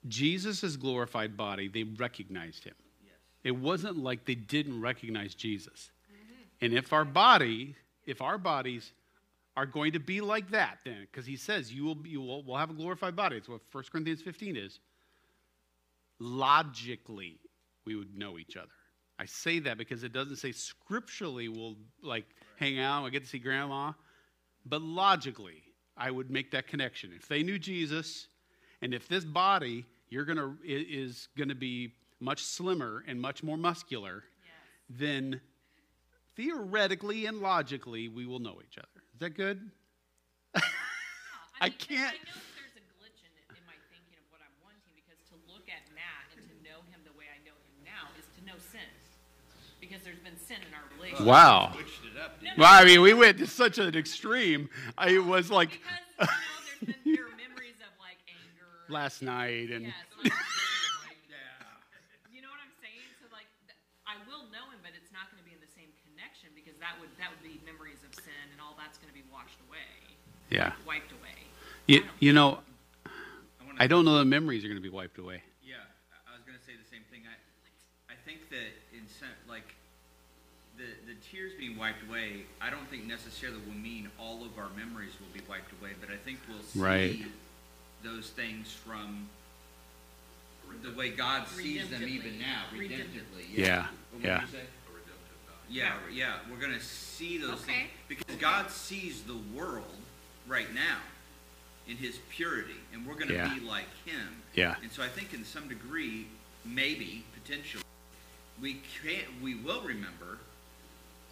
Jesus' 0.08 0.75
glorified 0.75 1.36
body, 1.36 1.70
they 1.70 1.86
recognized 1.86 2.66
Him. 2.66 2.75
Yes. 3.04 3.16
It 3.44 3.56
wasn't 3.56 3.98
like 3.98 4.25
they 4.25 4.36
didn't 4.36 4.80
recognize 4.80 5.34
Jesus. 5.34 5.90
Mm-hmm. 6.12 6.66
And 6.66 6.74
if 6.75 6.94
our 6.94 7.04
body, 7.04 7.78
if 8.06 8.22
our 8.22 8.38
bodies 8.38 8.92
are 9.56 9.66
going 9.66 9.92
to 9.92 10.00
be 10.00 10.22
like 10.22 10.50
that 10.52 10.80
then 10.84 11.08
because 11.12 11.26
he 11.26 11.36
says 11.36 11.72
you 11.72 11.84
will 11.84 11.98
you 12.06 12.22
will, 12.22 12.44
will 12.44 12.58
have 12.58 12.70
a 12.70 12.74
glorified 12.74 13.16
body. 13.16 13.38
It's 13.38 13.50
what 13.50 13.62
1 13.72 13.84
corinthians 13.92 14.22
15 14.22 14.56
is. 14.56 14.80
Logically 16.20 17.40
we 17.86 17.96
would 17.96 18.18
know 18.18 18.40
each 18.40 18.58
other. 18.58 18.70
I 19.20 19.26
say 19.26 19.60
that 19.60 19.78
because 19.78 20.04
it 20.04 20.12
doesn't 20.12 20.38
say 20.38 20.52
scripturally 20.52 21.48
we'll 21.48 21.76
like 22.02 22.26
hang 22.58 22.80
out 22.80 23.06
i 23.06 23.10
get 23.10 23.24
to 23.24 23.30
see 23.30 23.40
grandma 23.40 23.94
but 24.66 24.82
logically 24.82 25.62
i 25.98 26.10
would 26.10 26.30
make 26.32 26.52
that 26.52 26.68
connection. 26.68 27.12
If 27.16 27.28
they 27.28 27.44
knew 27.44 27.60
jesus 27.60 28.28
and 28.82 28.94
if 28.94 29.08
this 29.08 29.24
body 29.24 29.86
you're 30.10 30.26
gonna 30.26 30.56
is 30.64 31.28
gonna 31.38 31.56
be 31.56 31.94
much 32.20 32.44
slimmer 32.44 33.04
and 33.08 33.20
much 33.22 33.44
more 33.44 33.58
muscular 33.58 34.24
yes. 34.44 35.00
then 35.00 35.42
theoretically 36.36 37.26
and 37.26 37.40
logically 37.40 38.08
we 38.08 38.26
will 38.26 38.40
know 38.40 38.60
each 38.66 38.78
other 38.78 38.93
that 39.24 39.38
good? 39.38 39.72
Yeah, 41.63 41.70
I, 41.70 41.72
mean, 41.72 41.80
I 41.80 41.80
can't. 41.80 42.12
I 42.12 42.27
know 42.27 42.44
there's 42.60 42.75
a 42.75 42.84
glitch 43.00 43.24
in, 43.24 43.32
in 43.56 43.63
my 43.63 43.77
thinking 43.88 44.20
of 44.20 44.25
what 44.36 44.44
I'm 44.44 44.51
wanting 44.60 44.84
because 45.00 45.22
to 45.32 45.39
look 45.48 45.63
at 45.72 45.80
Matt 45.96 46.36
and 46.36 46.44
to 46.51 46.56
know 46.60 46.84
him 46.92 47.00
the 47.08 47.15
way 47.15 47.32
I 47.32 47.39
know 47.48 47.56
him 47.56 47.88
now 47.88 48.12
is 48.20 48.27
to 48.36 48.42
know 48.44 48.60
sin. 48.60 48.84
Because 49.80 50.03
there's 50.03 50.20
been 50.20 50.36
sin 50.36 50.60
in 50.60 50.75
our 50.75 50.84
relationship. 51.00 51.24
Wow. 51.24 51.72
well, 52.60 52.68
I 52.68 52.84
mean, 52.84 53.00
we 53.00 53.15
went 53.15 53.39
to 53.39 53.48
such 53.48 53.80
an 53.80 53.96
extreme. 53.96 54.68
I 55.00 55.24
was 55.24 55.48
like. 55.48 55.80
Because, 56.20 56.36
you 56.84 56.92
know, 56.92 57.00
been, 57.00 57.15
there 57.15 57.32
are 57.32 57.38
memories 57.39 57.80
of 57.80 57.96
like 57.96 58.20
anger. 58.27 58.68
Last 58.92 59.24
night 59.24 59.72
and. 59.72 59.88
Yes, 59.88 59.96
you 62.27 62.44
know 62.44 62.51
what 62.51 62.60
I'm 62.60 62.75
saying? 62.84 63.08
So 63.24 63.32
like, 63.32 63.48
I 64.03 64.20
will 64.27 64.51
know 64.51 64.68
him, 64.68 64.84
but 64.84 64.92
it's 64.92 65.15
not 65.15 65.32
going 65.32 65.39
to 65.39 65.48
be 65.48 65.56
in 65.56 65.63
the 65.63 65.72
same 65.72 65.96
connection 66.03 66.51
because 66.51 66.75
that 66.84 67.00
would 67.00 67.08
that 67.15 67.32
would 67.32 67.39
be 67.39 67.63
memories 67.63 68.03
of 68.03 68.12
sin 68.12 68.12
and 68.12 68.12
all 68.12 68.12
that's 68.84 68.98
going 68.98 69.08
to 69.08 69.13
be 69.16 69.24
washed 69.32 69.58
away. 69.68 69.80
Yeah. 70.50 70.74
Wiped 70.86 71.12
away. 71.12 71.40
You, 71.88 72.04
you 72.20 72.34
know, 72.34 72.60
I 73.80 73.86
I 73.86 73.88
don't 73.88 74.06
know 74.06 74.18
the 74.18 74.25
memories 74.25 74.63
are 74.63 74.68
going 74.68 74.78
to 74.78 74.84
be 74.84 74.90
wiped 74.94 75.18
away. 75.18 75.42
Yeah, 75.63 75.75
I- 76.12 76.32
I 76.32 76.36
was 76.36 76.44
going 76.46 76.58
to 76.58 76.63
say 76.63 76.74
the 76.75 76.90
same 76.90 77.02
thing. 77.10 77.22
I, 77.25 78.13
I 78.13 78.16
think 78.25 78.50
that 78.50 78.70
in 78.94 79.08
some, 79.08 79.30
like, 79.50 79.74
the, 80.78 80.86
the 81.08 81.16
tears 81.32 81.54
being 81.58 81.78
wiped 81.78 82.04
away, 82.08 82.44
I 82.62 82.70
don't 82.70 82.88
think 82.90 83.06
necessarily 83.06 83.60
will 83.66 83.74
mean 83.74 84.10
all 84.20 84.44
of 84.46 84.58
our 84.58 84.70
memories 84.78 85.12
will 85.20 85.32
be 85.34 85.42
wiped 85.50 85.72
away, 85.80 85.92
but 86.00 86.10
I 86.10 86.18
think 86.18 86.40
we'll 86.50 86.62
see 86.62 86.80
Right. 86.80 87.25
those 88.04 88.30
things 88.30 88.72
from 88.72 89.28
the 90.84 90.92
way 90.94 91.10
God 91.10 91.48
sees 91.48 91.90
them 91.90 92.04
even 92.04 92.34
Redemptively. 92.34 92.40
now, 92.40 92.63
Redemptive. 92.78 93.10
redemptively. 93.38 93.46
Yeah, 93.58 93.88
What 94.12 94.22
did 94.22 94.28
yeah. 94.28 94.44
You? 95.70 95.82
Yeah, 95.82 95.93
yeah, 96.12 96.34
we're 96.50 96.58
gonna 96.58 96.79
see 96.82 97.38
those 97.38 97.62
Okay. 97.62 97.74
things 97.74 97.89
because 98.08 98.36
God 98.38 98.70
sees 98.70 99.24
the 99.24 99.38
world 99.55 99.98
right 100.48 100.74
now 100.74 101.00
in 101.88 101.98
His 101.98 102.17
purity, 102.29 102.75
and 102.93 103.05
we're 103.05 103.15
gonna 103.15 103.34
Yeah. 103.34 103.53
be 103.53 103.60
like 103.60 103.88
Him. 104.05 104.41
Yeah. 104.53 104.75
And 104.82 104.91
so 104.91 105.03
I 105.03 105.10
think 105.10 105.34
in 105.34 105.43
some 105.43 105.67
degree, 105.67 106.27
maybe 106.65 107.24
potentially, 107.34 107.84
we 108.60 108.82
can't, 109.01 109.41
we 109.41 109.55
will 109.55 109.82
remember, 109.82 110.38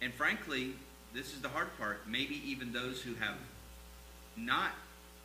and 0.00 0.12
frankly, 0.12 0.74
this 1.14 1.32
is 1.32 1.40
the 1.40 1.48
hard 1.48 1.76
part. 1.78 2.06
Maybe 2.08 2.36
even 2.50 2.72
those 2.72 3.02
who 3.02 3.14
have 3.14 3.36
not 4.36 4.72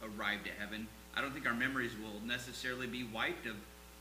arrived 0.03 0.47
at 0.47 0.53
heaven, 0.59 0.87
I 1.15 1.21
don't 1.21 1.33
think 1.33 1.47
our 1.47 1.53
memories 1.53 1.93
will 1.97 2.21
necessarily 2.25 2.87
be 2.87 3.03
wiped 3.03 3.47
of 3.47 3.55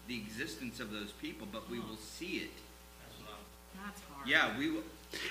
the 0.06 0.16
existence 0.16 0.78
of 0.80 0.90
those 0.90 1.12
people, 1.12 1.48
but 1.50 1.68
we 1.70 1.78
will 1.80 1.96
see 1.96 2.38
it. 2.38 2.50
That's 3.84 4.00
hard. 4.12 4.28
Yeah, 4.28 4.56
we 4.58 4.70
will. 4.70 4.82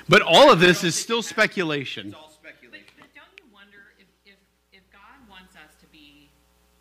But 0.09 0.21
all 0.21 0.51
of 0.51 0.59
this 0.59 0.83
is 0.83 0.95
still 0.95 1.21
speculation. 1.21 2.07
It's 2.07 2.15
all 2.15 2.31
But, 2.41 2.49
speculation. 2.53 2.93
but 2.99 3.13
don't 3.13 3.27
you 3.37 3.45
wonder 3.53 3.93
if, 3.99 4.05
if, 4.25 4.35
if 4.73 4.81
God 4.91 5.17
wants 5.29 5.55
us 5.55 5.73
to 5.81 5.85
be 5.87 6.29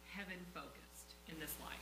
heaven 0.09 0.37
focused 0.55 1.15
in 1.29 1.39
this 1.41 1.55
life? 1.61 1.79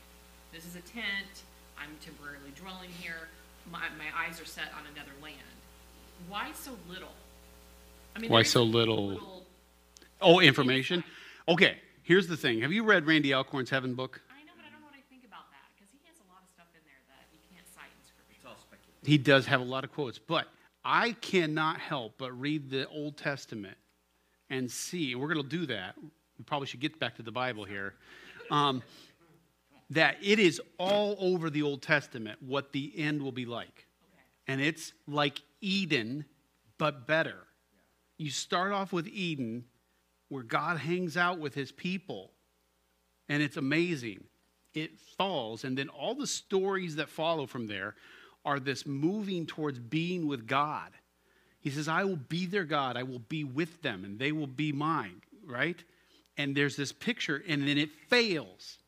This 0.53 0.65
is 0.65 0.75
a 0.77 0.81
tent. 0.81 1.45
I'm 1.79 1.91
temporarily 2.05 2.51
dwelling 2.57 2.91
here. 3.01 3.29
My, 3.71 3.81
my 3.99 4.11
eyes 4.27 4.41
are 4.41 4.45
set 4.45 4.67
on 4.75 4.83
another 4.95 5.13
land. 5.23 5.37
Why 6.29 6.51
so 6.55 6.73
little? 6.89 7.13
I 8.17 8.19
mean, 8.21 8.31
Why 8.31 8.39
there 8.39 8.43
is 8.47 8.51
so 8.51 8.63
a 8.63 8.65
little- 8.65 9.43
Oh, 10.21 10.41
information? 10.41 11.03
Okay, 11.49 11.77
here's 12.05 12.29
the 12.29 12.37
thing. 12.37 12.61
Have 12.63 12.73
you 12.73 12.85
read 12.85 13.07
Randy 13.07 13.33
Alcorn's 13.35 13.71
Heaven 13.71 13.95
book? 13.95 14.21
He 19.03 19.19
does 19.19 19.47
have 19.47 19.61
a 19.61 19.65
lot 19.65 19.85
of 19.85 19.93
quotes, 19.93 20.19
but 20.19 20.47
I 20.85 21.13
cannot 21.13 21.79
help 21.79 22.15
but 22.19 22.39
read 22.39 22.71
the 22.71 22.89
Old 22.89 23.17
Testament 23.17 23.77
and 24.51 24.71
see, 24.71 25.15
we're 25.15 25.33
going 25.33 25.43
to 25.43 25.57
do 25.57 25.67
that. 25.67 25.95
We 26.39 26.45
probably 26.45 26.67
should 26.67 26.81
get 26.81 26.99
back 26.99 27.17
to 27.17 27.23
the 27.23 27.33
Bible 27.33 27.65
here. 27.65 27.95
Um, 28.51 28.83
that 29.91 30.17
it 30.23 30.39
is 30.39 30.61
all 30.79 31.17
over 31.19 31.51
the 31.51 31.63
Old 31.63 31.83
Testament 31.83 32.39
what 32.43 32.73
the 32.73 32.93
end 32.97 33.23
will 33.23 33.33
be 33.33 33.45
like. 33.45 33.87
And 34.47 34.61
it's 34.61 34.93
like 35.07 35.41
Eden, 35.61 36.25
but 36.79 37.07
better. 37.07 37.37
You 38.19 38.31
start 38.31 38.73
off 38.73 38.93
with 38.93 39.07
Eden, 39.09 39.65
where 40.29 40.43
God 40.43 40.79
hangs 40.79 41.17
out 41.17 41.39
with 41.39 41.55
his 41.55 41.73
people, 41.73 42.33
and 43.29 43.43
it's 43.43 43.57
amazing. 43.57 44.25
It 44.75 44.99
falls, 45.19 45.65
and 45.65 45.77
then 45.77 45.89
all 45.89 46.15
the 46.15 46.27
stories 46.27 46.97
that 46.97 47.09
follow 47.09 47.47
from 47.47 47.67
there 47.67 47.95
are 48.45 48.61
this 48.61 48.87
moving 48.87 49.47
towards 49.47 49.79
being 49.79 50.27
with 50.27 50.47
God. 50.47 50.91
He 51.61 51.71
says, 51.71 51.87
I 51.87 52.05
will 52.05 52.17
be 52.17 52.47
their 52.47 52.65
God, 52.65 52.97
I 52.97 53.05
will 53.05 53.21
be 53.21 53.45
with 53.45 53.83
them, 53.83 54.05
and 54.05 54.19
they 54.19 54.33
will 54.33 54.49
be 54.49 54.73
mine, 54.73 55.23
right? 55.47 55.83
And 56.37 56.57
there's 56.57 56.77
this 56.77 56.93
picture, 56.93 57.43
and 57.47 57.67
then 57.67 57.79
it 57.79 57.91
fails. 58.09 58.79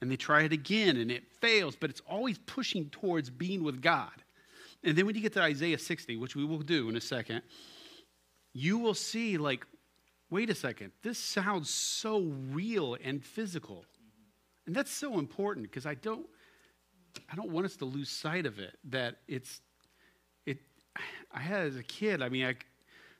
And 0.00 0.10
they 0.10 0.16
try 0.16 0.42
it 0.42 0.52
again, 0.52 0.98
and 0.98 1.10
it 1.10 1.24
fails, 1.40 1.76
but 1.76 1.88
it's 1.88 2.02
always 2.08 2.36
pushing 2.38 2.90
towards 2.90 3.30
being 3.30 3.62
with 3.62 3.80
God. 3.80 4.12
And 4.82 4.96
then 4.96 5.06
when 5.06 5.14
you 5.14 5.22
get 5.22 5.32
to 5.32 5.42
Isaiah 5.42 5.78
60, 5.78 6.18
which 6.18 6.36
we 6.36 6.44
will 6.44 6.58
do 6.58 6.90
in 6.90 6.96
a 6.96 7.00
second, 7.00 7.40
you 8.52 8.76
will 8.76 8.94
see, 8.94 9.38
like, 9.38 9.66
wait 10.28 10.50
a 10.50 10.54
second, 10.54 10.92
this 11.02 11.18
sounds 11.18 11.70
so 11.70 12.20
real 12.50 12.98
and 13.02 13.24
physical. 13.24 13.86
And 14.66 14.74
that's 14.74 14.90
so 14.90 15.18
important 15.18 15.70
because 15.70 15.86
I 15.86 15.94
don't 15.94 16.26
I 17.30 17.36
don't 17.36 17.50
want 17.50 17.66
us 17.66 17.76
to 17.76 17.84
lose 17.84 18.08
sight 18.08 18.46
of 18.46 18.58
it 18.58 18.78
that 18.90 19.16
it's 19.28 19.60
it 20.46 20.58
I 21.32 21.40
had 21.40 21.66
as 21.66 21.76
a 21.76 21.82
kid, 21.82 22.22
I 22.22 22.28
mean 22.28 22.46
I 22.46 22.54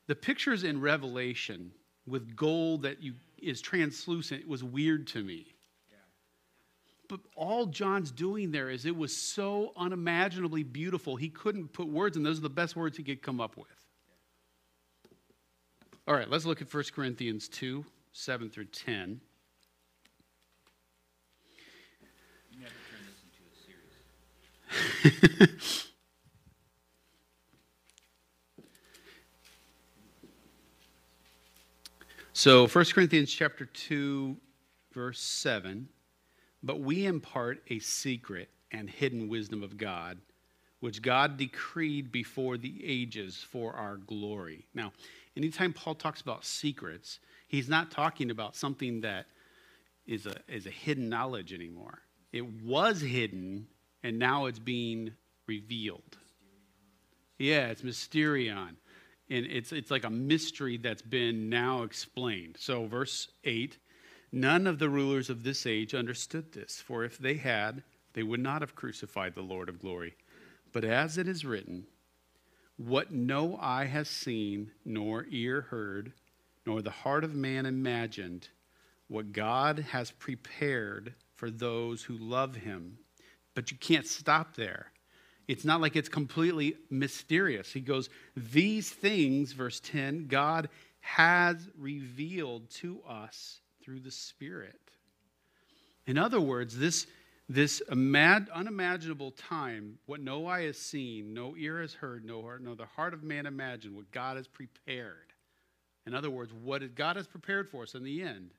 the 0.06 0.14
pictures 0.14 0.64
in 0.64 0.80
Revelation 0.80 1.72
with 2.06 2.36
gold 2.36 2.82
that 2.82 3.02
you 3.02 3.14
is 3.40 3.60
translucent 3.60 4.46
was 4.48 4.64
weird 4.64 5.06
to 5.08 5.22
me. 5.22 5.46
But 7.08 7.20
all 7.36 7.66
John's 7.66 8.10
doing 8.10 8.50
there 8.50 8.70
is 8.70 8.86
it 8.86 8.96
was 8.96 9.14
so 9.14 9.72
unimaginably 9.76 10.62
beautiful. 10.62 11.16
He 11.16 11.28
couldn't 11.28 11.72
put 11.72 11.86
words, 11.86 12.16
and 12.16 12.24
those 12.24 12.38
are 12.38 12.42
the 12.42 12.48
best 12.48 12.76
words 12.76 12.96
he 12.96 13.02
could 13.02 13.22
come 13.22 13.40
up 13.40 13.56
with. 13.56 13.66
All 16.06 16.14
right, 16.14 16.28
let's 16.28 16.44
look 16.44 16.60
at 16.62 16.72
1 16.72 16.84
Corinthians 16.94 17.48
2 17.48 17.84
7 18.12 18.48
through 18.48 18.66
10. 18.66 19.20
You 22.52 22.60
have 22.60 22.68
to 22.68 22.74
turn 22.90 23.00
this 23.06 23.20
into 23.24 23.42
a 23.42 23.56
series. 23.66 23.90
So 32.36 32.66
1 32.66 32.84
Corinthians 32.86 33.32
chapter 33.32 33.64
2 33.64 34.36
verse 34.92 35.20
7, 35.20 35.88
but 36.64 36.80
we 36.80 37.06
impart 37.06 37.62
a 37.70 37.78
secret 37.78 38.50
and 38.72 38.90
hidden 38.90 39.28
wisdom 39.28 39.62
of 39.62 39.76
God, 39.76 40.18
which 40.80 41.00
God 41.00 41.36
decreed 41.36 42.10
before 42.10 42.58
the 42.58 42.82
ages 42.84 43.36
for 43.36 43.74
our 43.74 43.98
glory. 43.98 44.66
Now, 44.74 44.92
anytime 45.36 45.72
Paul 45.72 45.94
talks 45.94 46.22
about 46.22 46.44
secrets, 46.44 47.20
he's 47.46 47.68
not 47.68 47.92
talking 47.92 48.32
about 48.32 48.56
something 48.56 49.00
that 49.02 49.26
is 50.04 50.26
a, 50.26 50.34
is 50.48 50.66
a 50.66 50.70
hidden 50.70 51.08
knowledge 51.08 51.52
anymore. 51.52 52.00
It 52.32 52.44
was 52.64 53.00
hidden, 53.00 53.68
and 54.04 54.18
now 54.18 54.46
it's 54.46 54.60
being 54.60 55.10
revealed. 55.48 56.18
Yeah, 57.38 57.68
it's 57.68 57.82
mysterion. 57.82 58.76
And 59.30 59.46
it's, 59.46 59.72
it's 59.72 59.90
like 59.90 60.04
a 60.04 60.10
mystery 60.10 60.76
that's 60.76 61.02
been 61.02 61.48
now 61.48 61.82
explained. 61.82 62.56
So, 62.60 62.86
verse 62.86 63.28
8 63.42 63.78
None 64.30 64.66
of 64.66 64.80
the 64.80 64.88
rulers 64.88 65.30
of 65.30 65.44
this 65.44 65.64
age 65.64 65.94
understood 65.94 66.52
this, 66.52 66.82
for 66.84 67.04
if 67.04 67.18
they 67.18 67.34
had, 67.34 67.84
they 68.14 68.24
would 68.24 68.40
not 68.40 68.62
have 68.62 68.74
crucified 68.74 69.34
the 69.34 69.42
Lord 69.42 69.68
of 69.68 69.80
glory. 69.80 70.14
But 70.72 70.84
as 70.84 71.18
it 71.18 71.28
is 71.28 71.44
written, 71.44 71.86
what 72.76 73.12
no 73.12 73.56
eye 73.60 73.84
has 73.84 74.08
seen, 74.08 74.72
nor 74.84 75.26
ear 75.30 75.62
heard, 75.62 76.12
nor 76.66 76.82
the 76.82 76.90
heart 76.90 77.22
of 77.22 77.34
man 77.34 77.64
imagined, 77.64 78.48
what 79.06 79.32
God 79.32 79.78
has 79.90 80.10
prepared 80.10 81.14
for 81.36 81.48
those 81.48 82.02
who 82.02 82.16
love 82.16 82.56
him. 82.56 82.98
But 83.54 83.70
you 83.70 83.76
can't 83.76 84.06
stop 84.06 84.56
there. 84.56 84.90
It's 85.46 85.64
not 85.64 85.80
like 85.80 85.96
it's 85.96 86.08
completely 86.08 86.76
mysterious. 86.90 87.72
He 87.72 87.80
goes, 87.80 88.08
These 88.36 88.90
things, 88.90 89.52
verse 89.52 89.80
10, 89.80 90.26
God 90.26 90.68
has 91.00 91.68
revealed 91.78 92.70
to 92.70 93.00
us 93.06 93.60
through 93.82 94.00
the 94.00 94.10
Spirit. 94.10 94.80
In 96.06 96.16
other 96.16 96.40
words, 96.40 96.78
this, 96.78 97.06
this 97.48 97.82
imag- 97.90 98.50
unimaginable 98.52 99.32
time, 99.32 99.98
what 100.06 100.20
no 100.20 100.46
eye 100.46 100.62
has 100.62 100.78
seen, 100.78 101.34
no 101.34 101.54
ear 101.56 101.80
has 101.82 101.92
heard, 101.92 102.24
no, 102.24 102.40
heart, 102.42 102.62
no 102.62 102.74
the 102.74 102.86
heart 102.86 103.12
of 103.12 103.22
man 103.22 103.46
imagined, 103.46 103.94
what 103.94 104.10
God 104.10 104.38
has 104.38 104.48
prepared. 104.48 105.32
In 106.06 106.14
other 106.14 106.30
words, 106.30 106.52
what 106.52 106.94
God 106.94 107.16
has 107.16 107.26
prepared 107.26 107.70
for 107.70 107.82
us 107.82 107.94
in 107.94 108.04
the 108.04 108.22
end, 108.22 108.50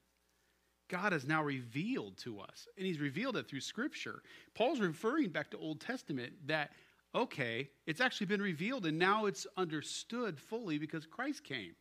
God 0.87 1.11
has 1.13 1.25
now 1.25 1.43
revealed 1.43 2.17
to 2.19 2.39
us. 2.39 2.67
And 2.77 2.85
he's 2.85 2.99
revealed 2.99 3.37
it 3.37 3.47
through 3.47 3.61
Scripture. 3.61 4.21
Paul's 4.53 4.79
referring 4.79 5.29
back 5.29 5.51
to 5.51 5.57
Old 5.57 5.81
Testament 5.81 6.33
that, 6.47 6.71
okay, 7.13 7.69
it's 7.87 8.01
actually 8.01 8.27
been 8.27 8.41
revealed 8.41 8.85
and 8.85 8.99
now 8.99 9.25
it's 9.25 9.47
understood 9.57 10.39
fully 10.39 10.77
because 10.77 11.05
Christ 11.05 11.43
came. 11.43 11.73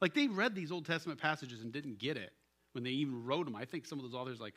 Like 0.00 0.14
they 0.14 0.28
read 0.28 0.54
these 0.54 0.72
Old 0.72 0.86
Testament 0.86 1.20
passages 1.20 1.62
and 1.62 1.72
didn't 1.72 1.98
get 1.98 2.16
it 2.16 2.32
when 2.72 2.84
they 2.84 2.90
even 2.90 3.24
wrote 3.24 3.46
them. 3.46 3.56
I 3.56 3.64
think 3.64 3.86
some 3.86 3.98
of 3.98 4.04
those 4.04 4.14
authors, 4.14 4.40
like, 4.40 4.54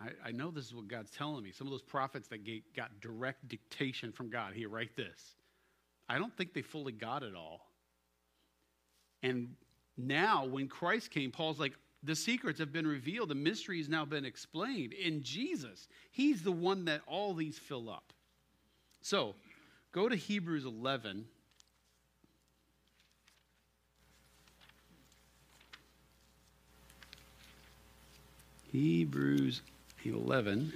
I, 0.00 0.28
I 0.28 0.32
know 0.32 0.50
this 0.50 0.66
is 0.66 0.74
what 0.74 0.88
God's 0.88 1.10
telling 1.10 1.42
me. 1.42 1.52
Some 1.52 1.66
of 1.66 1.70
those 1.70 1.82
prophets 1.82 2.28
that 2.28 2.40
got 2.74 3.00
direct 3.00 3.48
dictation 3.48 4.12
from 4.12 4.30
God, 4.30 4.54
here, 4.54 4.68
write 4.68 4.96
this. 4.96 5.36
I 6.08 6.18
don't 6.18 6.36
think 6.36 6.52
they 6.54 6.62
fully 6.62 6.92
got 6.92 7.22
it 7.22 7.34
all. 7.34 7.68
And 9.22 9.54
now, 9.96 10.46
when 10.46 10.68
Christ 10.68 11.10
came, 11.10 11.30
Paul's 11.30 11.60
like, 11.60 11.74
the 12.02 12.16
secrets 12.16 12.58
have 12.58 12.72
been 12.72 12.86
revealed, 12.86 13.28
the 13.28 13.34
mystery 13.34 13.78
has 13.78 13.88
now 13.88 14.04
been 14.04 14.24
explained 14.24 14.92
in 14.92 15.22
Jesus. 15.22 15.88
He's 16.10 16.42
the 16.42 16.52
one 16.52 16.84
that 16.86 17.00
all 17.06 17.34
these 17.34 17.58
fill 17.58 17.88
up. 17.88 18.12
So, 19.02 19.34
go 19.92 20.08
to 20.08 20.16
Hebrews 20.16 20.64
11. 20.64 21.26
Hebrews 28.72 29.60
11, 30.02 30.72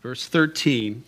verse 0.00 0.26
13. 0.26 1.04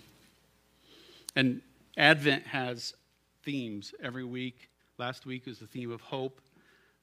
And 1.35 1.63
Advent 1.97 2.47
has 2.47 2.95
themes 3.43 3.95
every 4.03 4.25
week. 4.25 4.69
Last 4.99 5.25
week 5.25 5.47
was 5.47 5.59
the 5.59 5.67
theme 5.67 5.91
of 5.91 6.03
hope. 6.03 6.39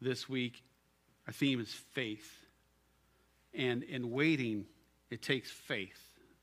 This 0.02 0.30
week, 0.30 0.64
our 1.26 1.34
theme 1.34 1.60
is 1.60 1.74
faith. 1.74 2.46
And 3.54 3.84
in 3.84 4.12
waiting, 4.12 4.66
it 5.10 5.22
takes 5.22 5.50
faith, 5.50 6.02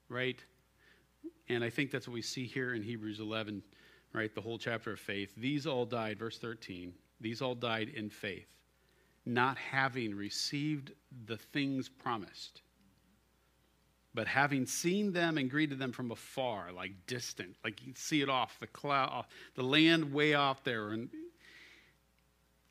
right? 0.08 0.42
And 1.48 1.62
I 1.62 1.70
think 1.70 1.90
that's 1.90 2.08
what 2.08 2.14
we 2.14 2.22
see 2.22 2.46
here 2.46 2.74
in 2.74 2.82
Hebrews 2.82 3.20
11, 3.20 3.62
right? 4.12 4.34
The 4.34 4.40
whole 4.40 4.58
chapter 4.58 4.92
of 4.92 4.98
faith. 4.98 5.32
These 5.36 5.66
all 5.66 5.84
died, 5.84 6.18
verse 6.18 6.38
13. 6.38 6.92
These 7.20 7.42
all 7.42 7.54
died 7.54 7.90
in 7.90 8.10
faith, 8.10 8.48
not 9.24 9.56
having 9.56 10.14
received 10.14 10.92
the 11.26 11.36
things 11.36 11.88
promised, 11.88 12.62
but 14.14 14.26
having 14.26 14.66
seen 14.66 15.12
them 15.12 15.38
and 15.38 15.50
greeted 15.50 15.78
them 15.78 15.92
from 15.92 16.10
afar, 16.10 16.72
like 16.72 16.92
distant, 17.06 17.56
like 17.62 17.84
you 17.86 17.92
see 17.96 18.20
it 18.20 18.28
off 18.28 18.58
the 18.60 18.66
cloud, 18.66 19.26
the 19.54 19.62
land 19.62 20.12
way 20.12 20.34
off 20.34 20.64
there, 20.64 20.90
and 20.90 21.08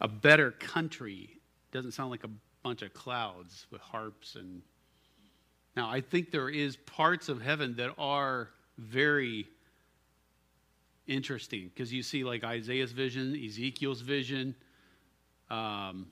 A 0.00 0.08
better 0.08 0.52
country 0.52 1.40
doesn't 1.72 1.92
sound 1.92 2.10
like 2.10 2.24
a 2.24 2.30
bunch 2.62 2.82
of 2.82 2.92
clouds 2.94 3.66
with 3.70 3.80
harps 3.80 4.34
and. 4.36 4.62
Now, 5.76 5.88
I 5.88 6.00
think 6.00 6.32
there 6.32 6.48
is 6.48 6.76
parts 6.76 7.28
of 7.28 7.40
heaven 7.40 7.76
that 7.76 7.94
are 7.98 8.50
very 8.78 9.46
interesting 11.06 11.70
because 11.72 11.92
you 11.92 12.02
see 12.02 12.24
like 12.24 12.42
Isaiah's 12.42 12.92
vision, 12.92 13.34
Ezekiel's 13.34 14.00
vision, 14.00 14.56
um, 15.50 16.08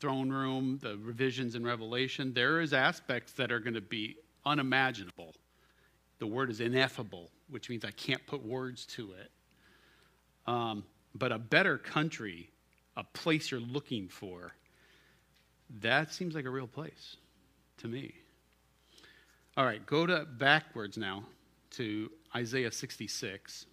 throne 0.00 0.30
room, 0.30 0.78
the 0.82 0.96
revisions 0.98 1.54
in 1.54 1.64
Revelation. 1.64 2.32
There 2.32 2.60
is 2.60 2.72
aspects 2.72 3.32
that 3.32 3.50
are 3.50 3.58
going 3.58 3.74
to 3.74 3.80
be 3.80 4.16
unimaginable. 4.44 5.34
The 6.18 6.26
word 6.26 6.50
is 6.50 6.60
ineffable, 6.60 7.30
which 7.48 7.68
means 7.70 7.84
I 7.84 7.90
can't 7.92 8.24
put 8.26 8.44
words 8.44 8.86
to 8.86 9.12
it. 9.12 9.30
Um, 10.46 10.84
but 11.14 11.32
a 11.32 11.38
better 11.38 11.78
country, 11.78 12.50
a 12.98 13.04
place 13.04 13.52
you're 13.52 13.60
looking 13.60 14.08
for, 14.08 14.52
that 15.80 16.12
seems 16.12 16.34
like 16.34 16.44
a 16.44 16.50
real 16.50 16.66
place 16.66 17.16
to 17.78 17.86
me. 17.86 18.12
All 19.56 19.64
right, 19.64 19.84
go 19.86 20.04
to 20.04 20.26
backwards 20.26 20.98
now 20.98 21.22
to 21.70 22.10
Isaiah 22.34 22.72
66. 22.72 23.66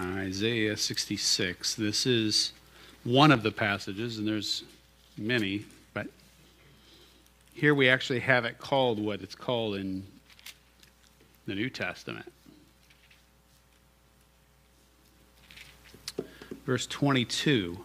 Isaiah 0.00 0.76
66. 0.76 1.74
This 1.74 2.06
is 2.06 2.52
one 3.02 3.32
of 3.32 3.42
the 3.42 3.50
passages, 3.50 4.18
and 4.18 4.26
there's 4.26 4.62
many, 5.18 5.64
but 5.92 6.06
here 7.54 7.74
we 7.74 7.88
actually 7.88 8.20
have 8.20 8.44
it 8.44 8.58
called 8.58 8.98
what 8.98 9.20
it's 9.20 9.34
called 9.34 9.76
in 9.76 10.04
the 11.52 11.60
New 11.60 11.68
Testament. 11.68 12.32
Verse 16.64 16.86
22 16.86 17.76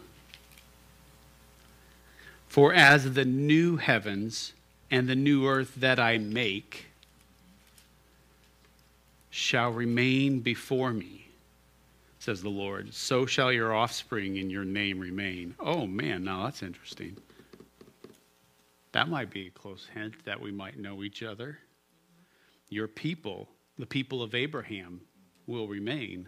For 2.47 2.73
as 2.73 3.13
the 3.13 3.25
new 3.25 3.75
heavens 3.75 4.53
and 4.89 5.09
the 5.09 5.17
new 5.17 5.45
earth 5.45 5.73
that 5.75 5.99
I 5.99 6.17
make 6.17 6.85
shall 9.29 9.71
remain 9.71 10.39
before 10.39 10.93
me 10.93 11.27
says 12.19 12.41
the 12.41 12.47
Lord. 12.47 12.93
So 12.93 13.25
shall 13.25 13.51
your 13.51 13.75
offspring 13.75 14.37
and 14.37 14.49
your 14.49 14.63
name 14.63 14.97
remain. 14.97 15.55
Oh, 15.59 15.85
man, 15.85 16.23
now 16.23 16.45
that's 16.45 16.63
interesting. 16.63 17.17
That 18.93 19.09
might 19.09 19.29
be 19.29 19.47
a 19.47 19.49
close 19.49 19.89
hint 19.93 20.23
that 20.23 20.39
we 20.39 20.53
might 20.53 20.79
know 20.79 21.03
each 21.03 21.21
other. 21.21 21.59
Your 22.69 22.87
people, 22.87 23.47
the 23.77 23.85
people 23.85 24.21
of 24.21 24.35
Abraham, 24.35 25.01
will 25.45 25.67
remain. 25.67 26.27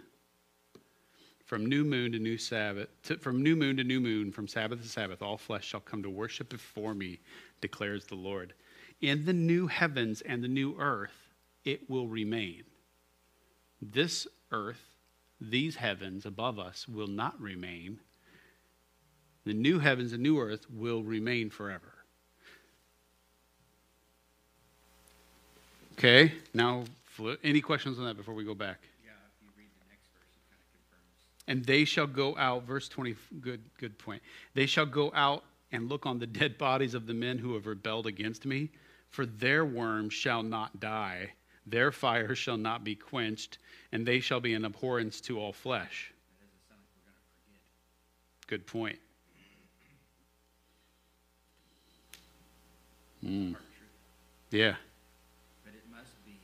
From 1.46 1.66
new 1.66 1.84
moon 1.84 2.12
to 2.12 2.20
new 2.20 2.38
Sabbath, 2.38 2.90
to, 3.04 3.18
from 3.18 3.42
new 3.42 3.56
moon 3.56 3.78
to 3.78 3.84
new 3.84 4.00
moon, 4.00 4.32
from 4.32 4.48
Sabbath 4.48 4.82
to 4.82 4.88
Sabbath, 4.88 5.22
all 5.22 5.38
flesh 5.38 5.66
shall 5.66 5.80
come 5.80 6.04
to 6.04 6.10
worship 6.10 6.50
before 6.50 6.94
me, 6.94 7.20
declares 7.60 8.06
the 8.06 8.16
Lord. 8.16 8.54
In 9.02 9.26
the 9.26 9.34
new 9.34 9.68
heavens 9.68 10.22
and 10.22 10.44
the 10.44 10.48
new 10.48 10.76
earth, 10.80 11.28
it 11.66 11.90
will 11.90 12.08
remain. 12.08 12.64
This 13.82 14.28
earth 14.52 14.90
these 15.42 15.78
heavens 15.78 16.26
above 16.26 16.60
us 16.60 16.88
will 16.88 17.08
not 17.08 17.40
remain. 17.40 18.00
The 19.46 19.54
new 19.54 19.80
heavens 19.80 20.12
and 20.14 20.22
new 20.22 20.40
earth 20.40 20.70
will 20.70 21.04
remain 21.04 21.50
forever. 21.50 21.94
Okay, 25.94 26.34
now 26.54 26.84
any 27.44 27.62
questions 27.62 28.00
on 28.00 28.06
that 28.06 28.18
before 28.18 28.34
we 28.34 28.44
go 28.44 28.54
back? 28.56 28.80
Yeah, 29.04 29.12
if 29.12 29.42
you 29.42 29.50
read 29.58 29.70
the 29.80 29.90
next 29.90 30.08
verse, 30.14 30.30
it 30.34 30.44
kind 30.50 30.62
of 30.62 30.72
confirms. 30.74 31.46
And 31.48 31.66
they 31.66 31.86
shall 31.86 32.08
go 32.08 32.38
out, 32.38 32.64
verse 32.64 32.90
20, 32.90 33.16
good, 33.42 33.62
good 33.78 33.98
point. 33.98 34.22
They 34.54 34.66
shall 34.66 34.86
go 34.86 35.12
out 35.16 35.44
and 35.72 35.90
look 35.90 36.06
on 36.06 36.20
the 36.20 36.28
dead 36.42 36.58
bodies 36.58 36.94
of 36.94 37.08
the 37.08 37.14
men 37.14 37.38
who 37.38 37.54
have 37.54 37.66
rebelled 37.66 38.08
against 38.08 38.46
me, 38.46 38.70
for 39.10 39.26
their 39.26 39.66
worm 39.66 40.10
shall 40.10 40.44
not 40.44 40.80
die 40.80 41.32
their 41.70 41.92
fire 41.92 42.36
shall 42.44 42.58
not 42.58 42.84
be 42.84 42.96
quenched, 42.96 43.58
and 43.92 44.06
they 44.06 44.20
shall 44.20 44.40
be 44.40 44.54
an 44.54 44.66
abhorrence 44.66 45.22
to 45.22 45.40
all 45.40 45.54
flesh. 45.54 46.14
Good 48.48 48.66
point. 48.66 48.98
Mm. 53.24 53.56
Yeah. 54.50 54.76
But 55.64 55.74
it 55.74 55.84
must 55.92 56.26
be 56.26 56.40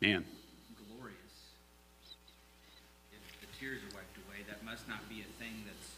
Man. 0.00 0.24
glorious. 0.76 1.18
If 3.12 3.40
the 3.40 3.46
tears 3.58 3.78
are 3.82 3.94
wiped 3.96 4.16
away, 4.28 4.44
that 4.48 4.64
must 4.64 4.88
not 4.88 5.08
be 5.08 5.20
a 5.22 5.30
thing 5.42 5.64
that's 5.66 5.96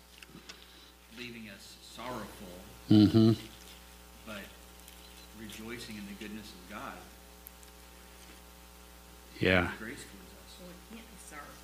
leaving 1.19 1.49
us 1.51 1.77
sorrowful, 1.83 2.57
Mm-hmm. 2.91 3.33
but 4.27 4.43
rejoicing 5.39 5.97
in 5.97 6.07
the 6.07 6.15
goodness 6.19 6.49
of 6.51 6.71
God. 6.77 6.93
Yeah. 9.39 9.71
Grace 9.79 10.03
towards 10.03 10.33
us. 10.35 10.59
Well, 10.61 10.71
it 10.71 10.95
can't 10.97 11.07
be 11.07 11.19
sorrow, 11.29 11.55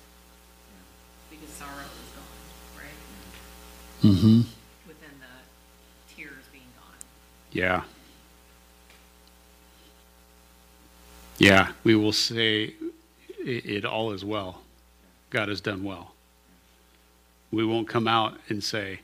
because 1.29 1.49
sorrow 1.49 1.83
is 1.83 2.11
gone, 2.15 2.41
right? 2.77 4.13
Mm-hmm. 4.13 4.41
Within 4.87 5.15
the 5.19 6.15
tears 6.15 6.45
being 6.53 6.69
gone. 6.79 6.95
Yeah. 7.51 7.81
Yeah, 11.37 11.71
we 11.83 11.95
will 11.95 12.13
say 12.13 12.73
it, 13.39 13.65
it 13.65 13.85
all 13.85 14.11
is 14.11 14.25
well. 14.25 14.61
God 15.29 15.49
has 15.49 15.61
done 15.61 15.83
well. 15.83 16.13
We 17.51 17.65
won't 17.65 17.87
come 17.87 18.07
out 18.07 18.37
and 18.49 18.63
say, 18.63 18.99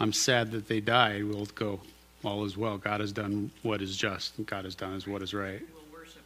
I'm 0.00 0.12
sad 0.12 0.50
that 0.52 0.66
they 0.68 0.80
died. 0.80 1.24
We'll 1.24 1.46
go, 1.46 1.80
all 2.24 2.44
is 2.44 2.56
well. 2.56 2.78
God 2.78 3.00
has 3.00 3.12
done 3.12 3.50
what 3.62 3.80
is 3.80 3.96
just, 3.96 4.36
and 4.38 4.46
God 4.46 4.64
has 4.64 4.74
done 4.74 4.94
is 4.94 5.06
what 5.06 5.22
is 5.22 5.32
right. 5.34 5.60
We'll 5.72 6.00
worship 6.00 6.22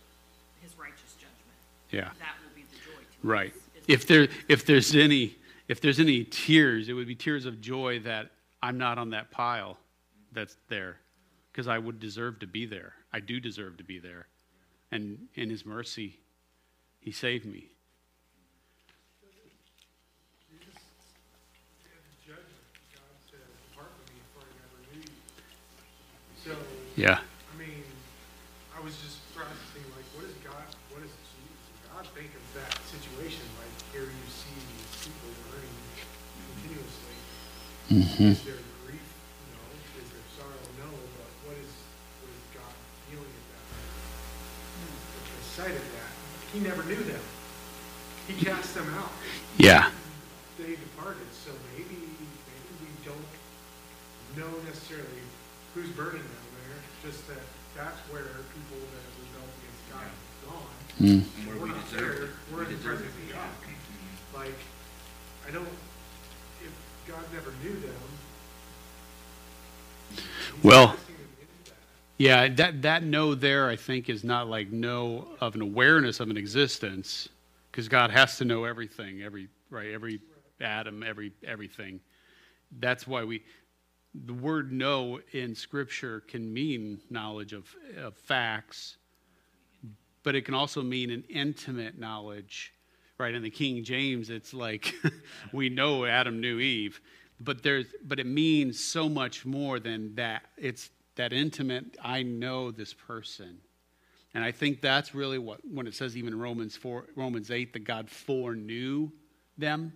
his 0.63 0.77
righteous 0.79 1.15
judgment. 1.15 1.31
Yeah. 1.91 2.11
That 2.19 2.35
will 2.43 2.55
be 2.55 2.63
the 2.63 2.77
joy 2.79 3.01
to 3.01 3.27
Right. 3.29 3.53
us. 3.53 3.59
If 3.89 4.07
there 4.07 4.29
if 4.49 4.65
there's 4.67 4.95
any 4.97 5.37
if 5.69 5.81
there's 5.81 6.01
any 6.01 6.25
tears, 6.25 6.89
it 6.89 6.93
would 6.95 7.07
be 7.07 7.15
tears 7.15 7.47
of 7.47 7.61
joy 7.61 8.01
that 8.01 8.31
I'm 8.63 8.79
not 8.79 8.99
on 8.99 9.11
that 9.11 9.31
pile 9.31 9.79
that's 10.33 10.57
there 10.69 10.97
because 11.53 11.69
I 11.69 11.79
would 11.79 12.01
deserve 12.01 12.41
to 12.41 12.47
be 12.47 12.67
there. 12.67 12.95
I 13.13 13.21
do 13.21 13.39
deserve 13.39 13.77
to 13.79 13.85
be 13.85 13.99
there. 13.99 14.27
And 14.93 15.29
in 15.35 15.51
his 15.51 15.67
mercy 15.67 16.21
he 17.01 17.13
saved 17.13 17.45
me. 17.45 17.71
Jesus, 20.51 20.75
at 21.85 22.03
the 22.03 22.15
judgment, 22.27 22.67
God 22.95 23.15
said, 23.31 23.47
"Depart 23.71 23.91
from 23.95 24.07
me, 24.15 24.21
for 24.35 24.43
I 24.43 24.51
never 24.59 24.79
knew 24.91 25.03
you." 25.03 25.15
So, 26.43 26.57
Yeah. 26.97 27.21
I 27.21 27.59
mean, 27.59 27.85
I 28.75 28.81
was 28.81 28.97
just 29.03 29.19
processing, 29.35 29.85
like, 29.95 30.07
what 30.15 30.25
is 30.25 30.35
God? 30.43 30.67
What 30.91 31.03
is 31.03 31.11
Jesus? 31.11 31.63
God 31.93 32.07
think 32.15 32.31
of 32.35 32.45
that 32.55 32.75
situation, 32.91 33.45
like 33.59 33.75
here 33.93 34.09
you 34.09 34.27
see 34.31 34.55
these 34.55 34.95
people 35.07 35.31
learning 35.51 35.77
continuously. 36.57 37.17
Mm-hmm. 37.91 38.33
Is 38.35 38.43
At 45.57 45.65
sight 45.65 45.71
of 45.73 45.81
that, 45.97 46.13
he 46.53 46.61
never 46.61 46.83
knew 46.85 47.03
them. 47.03 47.21
He 48.29 48.45
cast 48.45 48.75
them 48.75 48.93
out. 48.99 49.11
Yeah. 49.57 49.89
They 50.59 50.77
departed, 50.77 51.25
so 51.33 51.51
maybe, 51.73 51.97
maybe 51.97 52.73
we 52.83 52.89
don't 53.07 53.17
know 54.37 54.53
necessarily 54.69 55.25
who's 55.73 55.89
burning 55.97 56.21
down 56.21 56.49
there, 56.61 56.77
just 57.11 57.27
that 57.29 57.41
that's 57.75 57.97
where 58.13 58.25
people 58.53 58.85
that 58.85 59.01
have 59.01 59.17
rebelled 59.17 59.49
against 59.57 59.83
God 59.89 60.05
have 60.05 60.45
gone. 60.45 60.77
Mm. 61.01 61.25
And 61.25 61.47
where 61.49 61.57
We're 61.57 61.63
we 61.65 61.71
not 61.71 61.89
deserve 61.89 62.17
there, 62.17 62.25
it. 62.25 62.31
we're 62.53 62.59
We 62.59 62.65
in 62.67 62.71
the 62.73 62.77
deserve 62.77 62.99
presence 63.01 63.17
of 63.17 63.33
God. 63.33 63.49
Like, 64.37 64.59
I 65.49 65.51
don't, 65.53 65.69
if 66.61 66.73
God 67.09 67.25
never 67.33 67.53
knew 67.65 67.81
them. 67.81 68.03
Well- 70.63 70.89
casting 70.89 71.17
them 71.17 71.33
into 71.41 71.71
that. 71.71 71.81
Yeah, 72.19 72.49
that, 72.49 72.83
that 72.83 73.03
no 73.03 73.35
there, 73.35 73.69
I 73.69 73.77
think, 73.77 74.09
is 74.09 74.25
not 74.25 74.49
like 74.49 74.71
no 74.73 75.29
of 75.41 75.55
an 75.55 75.61
awareness 75.61 76.19
of 76.21 76.31
an 76.31 76.37
existence, 76.39 77.29
because 77.71 77.89
God 77.89 78.11
has 78.11 78.39
to 78.39 78.45
know 78.45 78.65
everything, 78.65 79.23
every, 79.23 79.49
right, 79.69 79.93
every 79.93 80.21
atom, 80.61 81.03
every, 81.03 81.33
everything. 81.47 82.01
That's 82.81 83.07
why 83.07 83.25
we, 83.25 83.43
the 84.25 84.33
word 84.33 84.73
know 84.73 85.21
in 85.33 85.55
Scripture 85.55 86.21
can 86.21 86.53
mean 86.53 87.01
knowledge 87.11 87.53
of, 87.53 87.69
of 87.99 88.17
facts, 88.17 88.97
but 90.23 90.35
it 90.35 90.47
can 90.47 90.55
also 90.55 90.83
mean 90.83 91.11
an 91.11 91.23
intimate 91.29 91.99
knowledge, 91.99 92.73
right? 93.19 93.35
In 93.35 93.43
the 93.43 93.51
King 93.51 93.85
James, 93.85 94.31
it's 94.31 94.55
like 94.55 94.95
we 95.53 95.69
know 95.69 96.07
Adam 96.07 96.41
knew 96.41 96.61
Eve, 96.61 96.99
but 97.41 97.63
there's, 97.63 97.89
but 98.05 98.19
it 98.19 98.27
means 98.27 98.83
so 98.83 99.07
much 99.07 99.45
more 99.45 99.79
than 99.79 100.15
that. 100.15 100.45
It's 100.57 100.89
that 101.17 101.33
intimate. 101.33 101.97
I 102.03 102.23
know 102.23 102.71
this 102.71 102.95
person, 102.95 103.59
and 104.33 104.45
I 104.45 104.53
think 104.53 104.81
that's 104.81 105.15
really 105.15 105.39
what 105.39 105.61
when 105.71 105.87
it 105.87 105.95
says 105.95 106.17
even 106.17 106.33
in 106.33 106.39
Romans 106.39 106.77
four, 106.77 107.07
Romans 107.17 107.51
eight, 107.51 107.73
that 107.73 107.85
God 107.85 108.09
foreknew 108.09 109.11
them. 109.59 109.93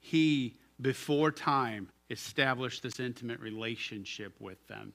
He 0.00 0.58
before 0.80 1.32
time 1.32 1.88
established 2.10 2.82
this 2.82 3.00
intimate 3.00 3.40
relationship 3.40 4.34
with 4.40 4.64
them. 4.68 4.92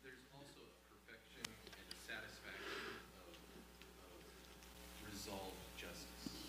There's 0.00 0.24
also 0.32 0.64
a 0.64 0.72
perfection 0.88 1.44
and 1.44 1.84
a 1.92 1.98
satisfaction 2.00 2.80
of, 3.20 3.36
of 4.00 4.16
resolved 5.04 5.60
justice. 5.76 6.40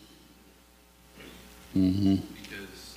Because, 1.75 2.95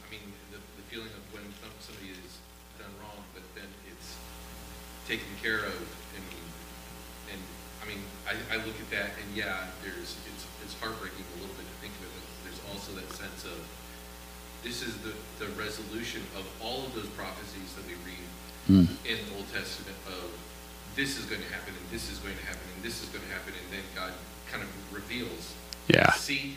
I 0.00 0.08
mean, 0.08 0.24
the, 0.48 0.58
the 0.80 0.84
feeling 0.88 1.12
of 1.12 1.24
when 1.36 1.44
some- 1.60 1.76
somebody 1.84 2.16
is 2.16 2.40
done 2.80 2.88
wrong, 3.04 3.20
but 3.36 3.44
then 3.52 3.68
it's 3.92 4.16
taken 5.04 5.28
care 5.44 5.68
of, 5.68 5.76
and, 6.16 6.24
and, 7.36 7.40
I 7.82 7.84
mean, 7.84 8.00
I, 8.24 8.32
I 8.48 8.56
look 8.64 8.80
at 8.80 8.88
that, 8.96 9.12
and 9.20 9.28
yeah, 9.36 9.68
there's, 9.84 10.16
it's, 10.24 10.44
it's 10.64 10.74
heartbreaking 10.80 11.28
a 11.36 11.36
little 11.44 11.56
bit 11.60 11.68
to 11.68 11.76
think 11.84 11.92
of 12.00 12.08
it, 12.08 12.12
but 12.16 12.24
there's 12.48 12.62
also 12.72 12.96
that 12.96 13.12
sense 13.12 13.44
of, 13.44 13.60
this 14.60 14.84
is 14.84 14.92
the, 15.00 15.16
the 15.40 15.48
resolution 15.56 16.20
of 16.36 16.44
all 16.60 16.84
of 16.84 16.92
those 16.92 17.08
prophecies 17.16 17.72
that 17.80 17.86
we 17.88 17.96
read 18.70 18.88
in 19.04 19.18
the 19.26 19.36
Old 19.36 19.48
Testament 19.52 19.96
of 20.06 20.30
this 20.96 21.18
is 21.18 21.26
going 21.26 21.42
to 21.42 21.48
happen 21.48 21.74
and 21.74 21.90
this 21.90 22.10
is 22.10 22.18
going 22.18 22.36
to 22.36 22.44
happen 22.44 22.62
and 22.74 22.82
this 22.84 23.02
is 23.02 23.08
going 23.08 23.24
to 23.24 23.30
happen 23.30 23.52
and 23.54 23.72
then 23.72 23.84
God 23.94 24.12
kind 24.50 24.62
of 24.62 24.70
reveals. 24.94 25.54
Yeah. 25.88 26.12
See 26.12 26.56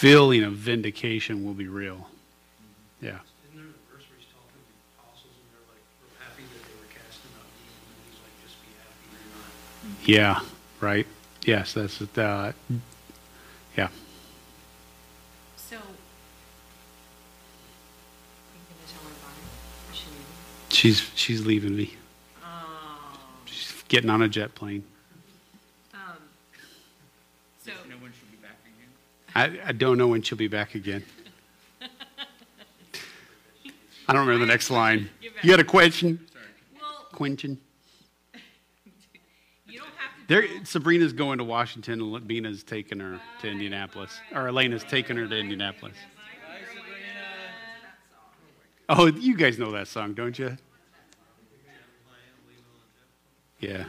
he's 0.00 0.50
vindication 0.50 1.44
will 1.44 1.54
be 1.54 1.66
real. 1.68 2.08
you're. 3.00 3.18
Yeah. 10.04 10.40
Right. 10.80 11.06
Yes. 11.44 11.74
That's 11.74 12.00
uh, 12.18 12.52
yeah. 13.76 13.88
So. 15.56 15.76
Are 15.76 15.80
you 15.80 15.84
gonna 18.68 18.86
tell 18.88 19.02
her 19.02 19.10
about 19.20 19.36
it? 19.36 19.96
Is? 20.70 20.76
She's 20.76 21.10
she's 21.14 21.44
leaving 21.44 21.76
me. 21.76 21.94
Oh, 22.42 23.18
She's 23.46 23.84
getting 23.88 24.10
on 24.10 24.22
a 24.22 24.28
jet 24.28 24.54
plane. 24.54 24.84
um, 25.94 26.00
so, 27.64 27.72
No 27.88 27.96
one 27.96 28.12
should 28.18 28.30
be 28.30 28.36
back 28.38 28.56
again. 28.64 28.88
I, 29.34 29.58
I 29.66 29.72
don't 29.72 29.98
know 29.98 30.08
when 30.08 30.22
she'll 30.22 30.38
be 30.38 30.48
back 30.48 30.74
again. 30.74 31.04
I 34.08 34.14
don't 34.14 34.26
remember 34.26 34.46
the 34.46 34.52
next 34.52 34.70
line. 34.70 35.10
You 35.40 35.50
got 35.50 35.60
a 35.60 35.64
question, 35.64 36.18
well, 36.80 37.06
Quentin? 37.12 37.60
you 39.68 39.78
don't 39.78 39.86
have 39.96 40.26
to. 40.26 40.26
There, 40.26 40.64
Sabrina's 40.64 41.12
going 41.12 41.38
to 41.38 41.44
Washington. 41.44 42.00
and 42.00 42.26
Bina's 42.26 42.64
taking 42.64 42.98
her 42.98 43.20
to 43.40 43.48
Indianapolis, 43.48 44.18
or 44.34 44.48
Elena's 44.48 44.82
taking 44.82 45.16
her 45.16 45.28
to 45.28 45.36
Indianapolis. 45.38 45.94
Oh, 48.88 49.06
you 49.06 49.36
guys 49.36 49.60
know 49.60 49.70
that 49.70 49.86
song, 49.86 50.14
don't 50.14 50.36
you? 50.36 50.56
Yeah. 53.60 53.84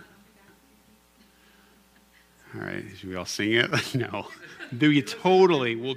All 2.56 2.62
right, 2.62 2.84
should 2.98 3.10
we 3.10 3.16
all 3.16 3.26
sing 3.26 3.54
it? 3.54 3.70
no. 3.96 4.28
Do 4.76 4.92
you 4.92 5.02
totally? 5.02 5.76
Well, 5.76 5.96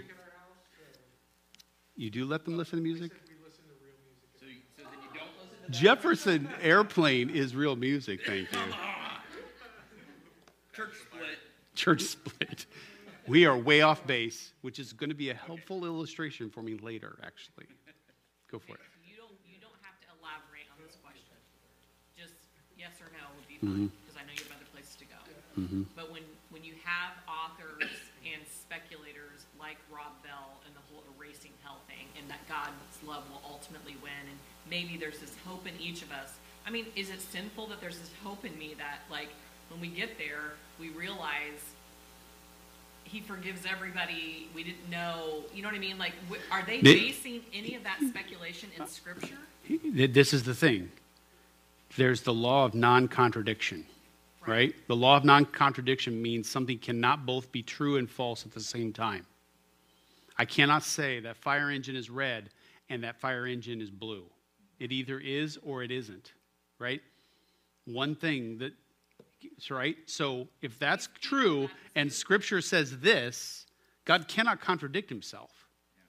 you 1.97 2.11
do 2.11 2.25
let 2.27 2.45
them 2.45 2.57
listen 2.59 2.79
to 2.79 2.83
music. 2.83 3.13
So, 4.39 4.47
you- 4.47 4.55
so 4.77 4.83
then 4.83 4.93
you 5.03 5.19
don't 5.19 5.29
listen 5.41 5.73
to 5.73 5.79
Jefferson 5.79 6.49
Airplane 6.61 7.31
is 7.31 7.55
real 7.57 7.77
music. 7.77 8.21
Thank 8.27 8.53
you. 8.53 8.59
church 10.75 10.93
split. 11.07 11.39
Church 11.75 12.03
split. 12.03 12.67
We 13.29 13.47
are 13.47 13.57
way 13.57 13.83
off 13.83 14.07
base, 14.07 14.53
which 14.63 14.79
is 14.79 14.93
going 14.93 15.11
to 15.11 15.17
be 15.17 15.31
a 15.31 15.35
helpful 15.35 15.85
illustration 15.87 16.51
for 16.51 16.61
me 16.63 16.77
later. 16.83 17.19
Actually, 17.23 17.67
go 18.51 18.59
for 18.59 18.75
it. 18.75 18.81
You 19.07 19.17
don't, 19.17 19.31
you 19.47 19.61
don't 19.61 19.79
have 19.83 19.95
to 20.01 20.09
elaborate 20.21 20.67
on 20.75 20.83
this 20.85 20.97
question. 21.01 21.37
Just 22.19 22.35
yes 22.77 22.99
or 23.01 23.09
no 23.15 23.25
would 23.37 23.47
be 23.49 23.55
Mm-hmm. 23.63 23.87
fine, 23.87 23.93
because 24.05 24.19
I 24.19 24.27
know 24.27 24.35
you 24.35 24.43
have 24.43 24.59
other 24.59 24.67
places 24.75 24.97
to 24.99 25.05
go. 25.07 25.15
But 25.95 26.11
when, 26.11 26.19
when 26.19 26.25
you 26.27 26.32
have 26.85 27.13
authors 27.29 27.91
and 28.25 28.43
speculators 28.47 29.47
like 29.59 29.79
Rob 29.91 30.13
Bell 30.23 30.61
and 30.67 30.75
the 30.75 30.85
whole 30.91 31.05
erasing 31.17 31.53
hell 31.63 31.81
thing, 31.87 32.07
and 32.19 32.29
that 32.31 32.47
God's 32.49 32.73
love 33.07 33.25
will 33.31 33.43
ultimately 33.49 33.97
win, 34.03 34.25
and 34.29 34.39
maybe 34.69 34.97
there's 34.97 35.19
this 35.19 35.35
hope 35.47 35.67
in 35.67 35.75
each 35.81 36.03
of 36.03 36.11
us. 36.13 36.35
I 36.67 36.71
mean, 36.71 36.87
is 36.95 37.11
it 37.11 37.21
sinful 37.21 37.67
that 37.69 37.81
there's 37.81 37.99
this 37.99 38.11
hope 38.23 38.45
in 38.45 38.57
me 38.59 38.75
that, 38.79 39.01
like, 39.11 39.29
when 39.71 39.81
we 39.81 39.89
get 39.89 40.19
there, 40.19 40.55
we 40.79 40.91
realize 40.91 41.61
he 43.05 43.21
forgives 43.21 43.63
everybody 43.67 44.49
we 44.55 44.63
didn't 44.63 44.89
know. 44.91 45.43
You 45.55 45.63
know 45.63 45.69
what 45.69 45.75
I 45.75 45.81
mean? 45.81 45.99
Like, 45.99 46.13
are 46.51 46.63
they 46.65 46.81
basing 46.81 47.43
any 47.53 47.75
of 47.75 47.83
that 47.85 47.99
speculation 48.09 48.71
in 48.77 48.83
uh, 48.83 48.87
Scripture? 48.87 49.39
This 49.85 50.33
is 50.33 50.45
the 50.45 50.55
thing. 50.55 50.91
There's 51.97 52.23
the 52.23 52.33
law 52.33 52.65
of 52.65 52.75
non-contradiction, 52.75 53.85
right? 54.47 54.75
The 54.89 54.97
law 54.97 55.17
of 55.17 55.25
non-contradiction 55.25 56.21
means 56.21 56.49
something 56.49 56.79
cannot 56.79 57.27
both 57.27 57.53
be 57.53 57.63
true 57.63 57.97
and 57.97 58.11
false 58.11 58.45
at 58.45 58.53
the 58.53 58.61
same 58.61 58.93
time. 58.93 59.27
I 60.39 60.45
cannot 60.45 60.83
say 60.83 61.21
that 61.21 61.37
fire 61.37 61.71
engine 61.71 61.97
is 61.97 62.11
red 62.11 62.51
and 62.89 63.05
that 63.05 63.21
fire 63.21 63.47
engine 63.47 63.81
is 63.81 63.91
blue. 63.91 64.25
It 64.81 64.93
either 64.93 65.21
is 65.21 65.59
or 65.63 65.83
it 65.83 65.91
isn't, 65.91 66.33
right? 66.79 67.01
One 67.85 68.15
thing 68.15 68.59
that, 68.59 68.73
right? 69.71 69.97
So 70.07 70.49
if 70.61 70.79
that's 70.79 71.09
true 71.21 71.69
and 71.95 72.13
Scripture 72.13 72.61
says 72.61 72.99
this, 72.99 73.67
God 74.05 74.27
cannot 74.27 74.61
contradict 74.61 75.09
Himself. 75.09 75.51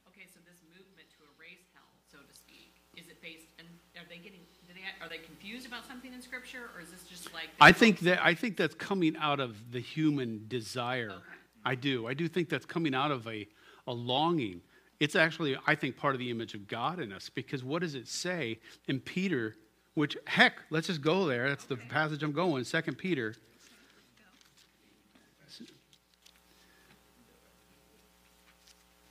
Okay, 0.09 0.25
so 0.25 0.39
this 0.49 0.61
movement 0.73 1.07
to 1.13 1.17
erase 1.37 1.61
hell, 1.73 1.83
so 2.11 2.17
to 2.17 2.33
speak, 2.35 2.73
is 2.97 3.07
it 3.07 3.21
based? 3.21 3.45
And 3.59 3.67
are 3.97 4.07
they 4.09 4.17
getting? 4.17 4.41
Do 4.67 4.73
they 4.73 4.81
are 5.05 5.09
they 5.09 5.21
confused 5.53 5.71
about 5.71 5.85
something 5.87 6.11
in 6.13 6.21
Scripture, 6.21 6.71
or 6.75 6.81
is 6.81 6.89
this 6.89 7.03
just 7.03 7.31
like? 7.31 7.49
I 7.61 7.71
think 7.71 7.99
that 7.99 8.23
I 8.23 8.33
think 8.33 8.57
that's 8.57 8.73
coming 8.73 9.15
out 9.17 9.39
of 9.39 9.71
the 9.71 9.79
human 9.79 10.45
desire. 10.47 11.11
Okay. 11.11 11.19
I 11.63 11.75
do. 11.75 12.07
I 12.07 12.15
do 12.15 12.27
think 12.27 12.49
that's 12.49 12.65
coming 12.65 12.95
out 12.95 13.11
of 13.11 13.27
a, 13.27 13.47
a 13.87 13.93
longing. 13.93 14.61
It's 14.99 15.15
actually, 15.15 15.55
I 15.67 15.75
think, 15.75 15.95
part 15.95 16.15
of 16.15 16.19
the 16.19 16.31
image 16.31 16.55
of 16.55 16.67
God 16.67 16.99
in 16.99 17.11
us 17.11 17.29
because 17.29 17.63
what 17.63 17.81
does 17.81 17.93
it 17.93 18.07
say 18.07 18.59
in 18.87 18.99
Peter? 18.99 19.55
Which, 19.93 20.17
heck, 20.25 20.57
let's 20.71 20.87
just 20.87 21.01
go 21.01 21.27
there. 21.27 21.49
That's 21.49 21.65
the 21.65 21.77
passage 21.77 22.23
I'm 22.23 22.31
going. 22.31 22.63
Second 22.63 22.97
Peter. 22.97 23.35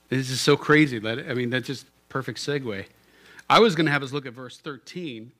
This 0.08 0.28
is 0.28 0.40
so 0.40 0.56
crazy. 0.56 0.98
That 0.98 1.20
I 1.30 1.34
mean, 1.34 1.50
that's 1.50 1.68
just 1.68 1.86
perfect 2.08 2.38
segue. 2.38 2.84
I 3.48 3.60
was 3.60 3.76
going 3.76 3.86
to 3.86 3.92
have 3.92 4.02
us 4.02 4.12
look 4.12 4.26
at 4.26 4.32
verse 4.32 4.58
13, 4.58 5.30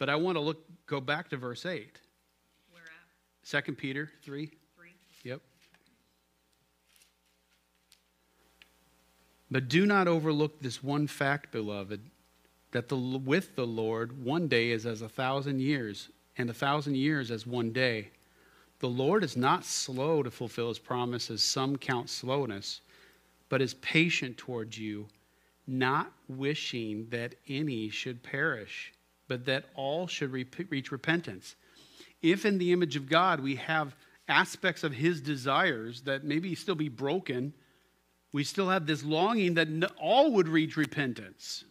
but 0.00 0.08
I 0.08 0.16
want 0.16 0.36
to 0.36 0.40
look 0.40 0.64
go 0.86 0.98
back 1.00 1.28
to 1.28 1.36
verse 1.36 1.64
8. 1.64 2.00
Where 2.72 2.82
at? 2.82 2.88
Second 3.44 3.76
Peter 3.76 4.10
3. 4.24 4.46
Three? 4.46 4.94
Yep. 5.22 5.40
But 9.50 9.68
do 9.68 9.84
not 9.84 10.08
overlook 10.08 10.60
this 10.60 10.82
one 10.82 11.06
fact, 11.06 11.52
beloved, 11.52 12.00
that 12.72 12.88
the, 12.88 12.96
with 12.96 13.54
the 13.54 13.66
Lord 13.66 14.24
one 14.24 14.48
day 14.48 14.70
is 14.70 14.86
as 14.86 15.02
a 15.02 15.08
thousand 15.08 15.60
years, 15.60 16.08
and 16.38 16.48
a 16.48 16.54
thousand 16.54 16.96
years 16.96 17.30
as 17.30 17.46
one 17.46 17.70
day. 17.70 18.10
The 18.78 18.88
Lord 18.88 19.22
is 19.22 19.36
not 19.36 19.66
slow 19.66 20.22
to 20.22 20.30
fulfill 20.30 20.68
his 20.68 20.78
promise, 20.78 21.30
as 21.30 21.42
some 21.42 21.76
count 21.76 22.08
slowness, 22.08 22.80
but 23.50 23.60
is 23.60 23.74
patient 23.74 24.38
towards 24.38 24.78
you, 24.78 25.08
not 25.66 26.10
wishing 26.28 27.06
that 27.10 27.34
any 27.48 27.90
should 27.90 28.22
perish, 28.22 28.94
but 29.30 29.46
that 29.46 29.66
all 29.76 30.08
should 30.08 30.32
re- 30.32 30.44
reach 30.70 30.90
repentance. 30.90 31.54
If 32.20 32.44
in 32.44 32.58
the 32.58 32.72
image 32.72 32.96
of 32.96 33.08
God 33.08 33.38
we 33.38 33.54
have 33.54 33.94
aspects 34.28 34.82
of 34.82 34.92
his 34.92 35.20
desires 35.20 36.02
that 36.02 36.24
maybe 36.24 36.56
still 36.56 36.74
be 36.74 36.88
broken, 36.88 37.54
we 38.32 38.42
still 38.42 38.68
have 38.68 38.86
this 38.86 39.04
longing 39.04 39.54
that 39.54 39.68
all 40.02 40.32
would 40.32 40.48
reach 40.48 40.76
repentance. 40.76 41.62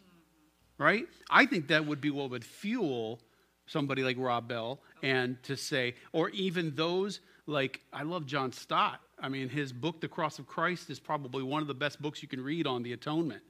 Right? 0.78 1.06
I 1.30 1.45
think 1.45 1.67
that 1.67 1.86
would 1.86 2.00
be 2.00 2.12
what 2.12 2.30
would 2.30 2.45
fuel 2.45 3.19
somebody 3.65 4.04
like 4.04 4.15
Rob 4.17 4.48
Bell 4.48 4.80
and 5.04 5.41
to 5.43 5.58
say, 5.58 5.95
or 6.13 6.30
even 6.30 6.74
those 6.76 7.19
like, 7.45 7.82
I 7.91 8.04
love 8.04 8.26
John 8.26 8.54
Stott. 8.54 9.02
I 9.22 9.28
mean, 9.28 9.50
his 9.50 9.74
book, 9.74 10.00
The 10.00 10.08
Cross 10.08 10.39
of 10.39 10.48
Christ, 10.48 10.89
is 10.89 10.98
probably 10.98 11.43
one 11.43 11.62
of 11.62 11.67
the 11.67 11.74
best 11.74 12.02
books 12.02 12.22
you 12.22 12.30
can 12.30 12.41
read 12.41 12.67
on 12.67 12.84
the 12.84 12.93
atonement. 12.93 13.43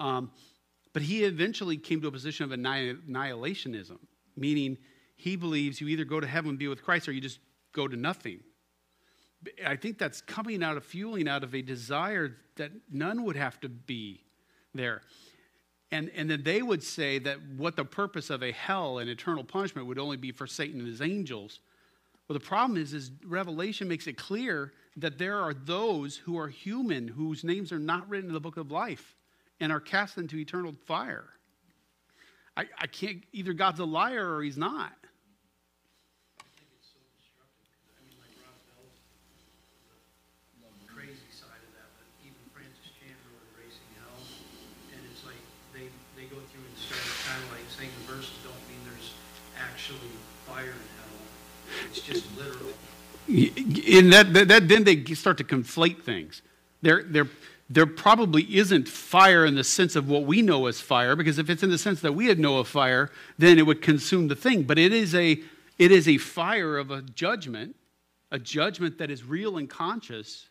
Um, 0.00 0.32
but 0.92 1.02
he 1.02 1.24
eventually 1.24 1.76
came 1.76 2.00
to 2.00 2.08
a 2.08 2.12
position 2.12 2.44
of 2.44 2.58
annihilationism, 2.58 3.98
meaning 4.36 4.78
he 5.16 5.36
believes 5.36 5.80
you 5.80 5.88
either 5.88 6.04
go 6.04 6.20
to 6.20 6.26
heaven 6.26 6.50
and 6.50 6.58
be 6.58 6.68
with 6.68 6.82
Christ 6.82 7.08
or 7.08 7.12
you 7.12 7.20
just 7.20 7.40
go 7.72 7.88
to 7.88 7.96
nothing. 7.96 8.40
I 9.64 9.76
think 9.76 9.98
that's 9.98 10.20
coming 10.20 10.62
out 10.62 10.76
of 10.76 10.84
fueling 10.84 11.28
out 11.28 11.44
of 11.44 11.54
a 11.54 11.62
desire 11.62 12.36
that 12.56 12.72
none 12.90 13.24
would 13.24 13.36
have 13.36 13.60
to 13.60 13.68
be 13.68 14.22
there. 14.74 15.02
And, 15.90 16.10
and 16.14 16.28
then 16.28 16.42
they 16.42 16.60
would 16.60 16.82
say 16.82 17.18
that 17.20 17.38
what 17.56 17.76
the 17.76 17.84
purpose 17.84 18.30
of 18.30 18.42
a 18.42 18.52
hell 18.52 18.98
and 18.98 19.08
eternal 19.08 19.44
punishment 19.44 19.86
would 19.86 19.98
only 19.98 20.16
be 20.16 20.32
for 20.32 20.46
Satan 20.46 20.80
and 20.80 20.88
his 20.88 21.00
angels. 21.00 21.60
Well, 22.26 22.38
the 22.38 22.44
problem 22.44 22.78
is, 22.78 22.92
is 22.92 23.10
Revelation 23.24 23.88
makes 23.88 24.06
it 24.06 24.18
clear 24.18 24.72
that 24.96 25.18
there 25.18 25.38
are 25.38 25.54
those 25.54 26.16
who 26.16 26.38
are 26.38 26.48
human 26.48 27.08
whose 27.08 27.42
names 27.42 27.72
are 27.72 27.78
not 27.78 28.08
written 28.08 28.28
in 28.28 28.34
the 28.34 28.40
book 28.40 28.56
of 28.56 28.70
life 28.70 29.14
and 29.60 29.72
are 29.72 29.80
cast 29.80 30.18
into 30.18 30.36
eternal 30.36 30.74
fire. 30.86 31.24
I, 32.56 32.66
I 32.78 32.86
can't, 32.86 33.22
either 33.32 33.52
God's 33.52 33.80
a 33.80 33.84
liar 33.84 34.34
or 34.34 34.42
he's 34.42 34.58
not. 34.58 34.92
I 36.38 36.46
think 36.58 36.66
it's 36.74 36.90
so 36.90 36.98
destructive, 37.18 37.70
'cause 37.70 37.94
I 37.94 38.02
mean, 38.02 38.18
like 38.18 38.34
Rob 38.42 38.58
the 40.82 40.90
crazy 40.90 41.30
side 41.30 41.62
of 41.62 41.72
that, 41.78 41.90
even 42.26 42.38
Francis 42.50 42.90
Chan 42.98 43.14
wrote 43.30 43.46
Erasing 43.54 43.90
Hell, 44.02 44.18
and 44.90 45.00
it's 45.06 45.22
like, 45.22 45.38
they, 45.70 45.86
they 46.18 46.26
go 46.26 46.42
through 46.50 46.66
and 46.66 46.76
start 46.78 47.02
kind 47.30 47.38
of 47.46 47.50
like 47.54 47.66
saying 47.70 47.90
the 48.02 48.04
verses 48.10 48.34
don't 48.42 48.58
mean 48.66 48.82
there's 48.90 49.14
actually 49.58 50.10
fire 50.46 50.74
in 50.74 50.86
hell. 50.98 51.18
It's 51.90 52.02
just 52.02 52.26
literal. 52.34 52.74
in 53.28 54.10
that, 54.10 54.32
that, 54.34 54.48
that 54.48 54.68
then 54.68 54.82
they 54.84 55.04
start 55.14 55.38
to 55.38 55.44
conflate 55.44 56.02
things. 56.02 56.42
There, 56.82 57.02
there, 57.06 57.28
there 57.70 57.86
probably 57.86 58.42
isn't 58.56 58.88
fire 58.88 59.44
in 59.44 59.54
the 59.54 59.64
sense 59.64 59.94
of 59.96 60.08
what 60.08 60.24
we 60.24 60.40
know 60.42 60.66
as 60.66 60.80
fire, 60.80 61.14
because 61.16 61.38
if 61.38 61.50
it's 61.50 61.62
in 61.62 61.70
the 61.70 61.78
sense 61.78 62.00
that 62.00 62.12
we 62.14 62.32
know 62.34 62.58
of 62.58 62.68
fire, 62.68 63.10
then 63.36 63.58
it 63.58 63.66
would 63.66 63.82
consume 63.82 64.28
the 64.28 64.36
thing. 64.36 64.62
But 64.62 64.78
it 64.78 64.92
is 64.92 65.14
a, 65.14 65.40
it 65.78 65.92
is 65.92 66.08
a 66.08 66.16
fire 66.18 66.78
of 66.78 66.90
a 66.90 67.02
judgment, 67.02 67.76
a 68.30 68.38
judgment 68.38 68.98
that 68.98 69.10
is 69.10 69.22
real 69.24 69.58
and 69.58 69.68
conscious. 69.68 70.48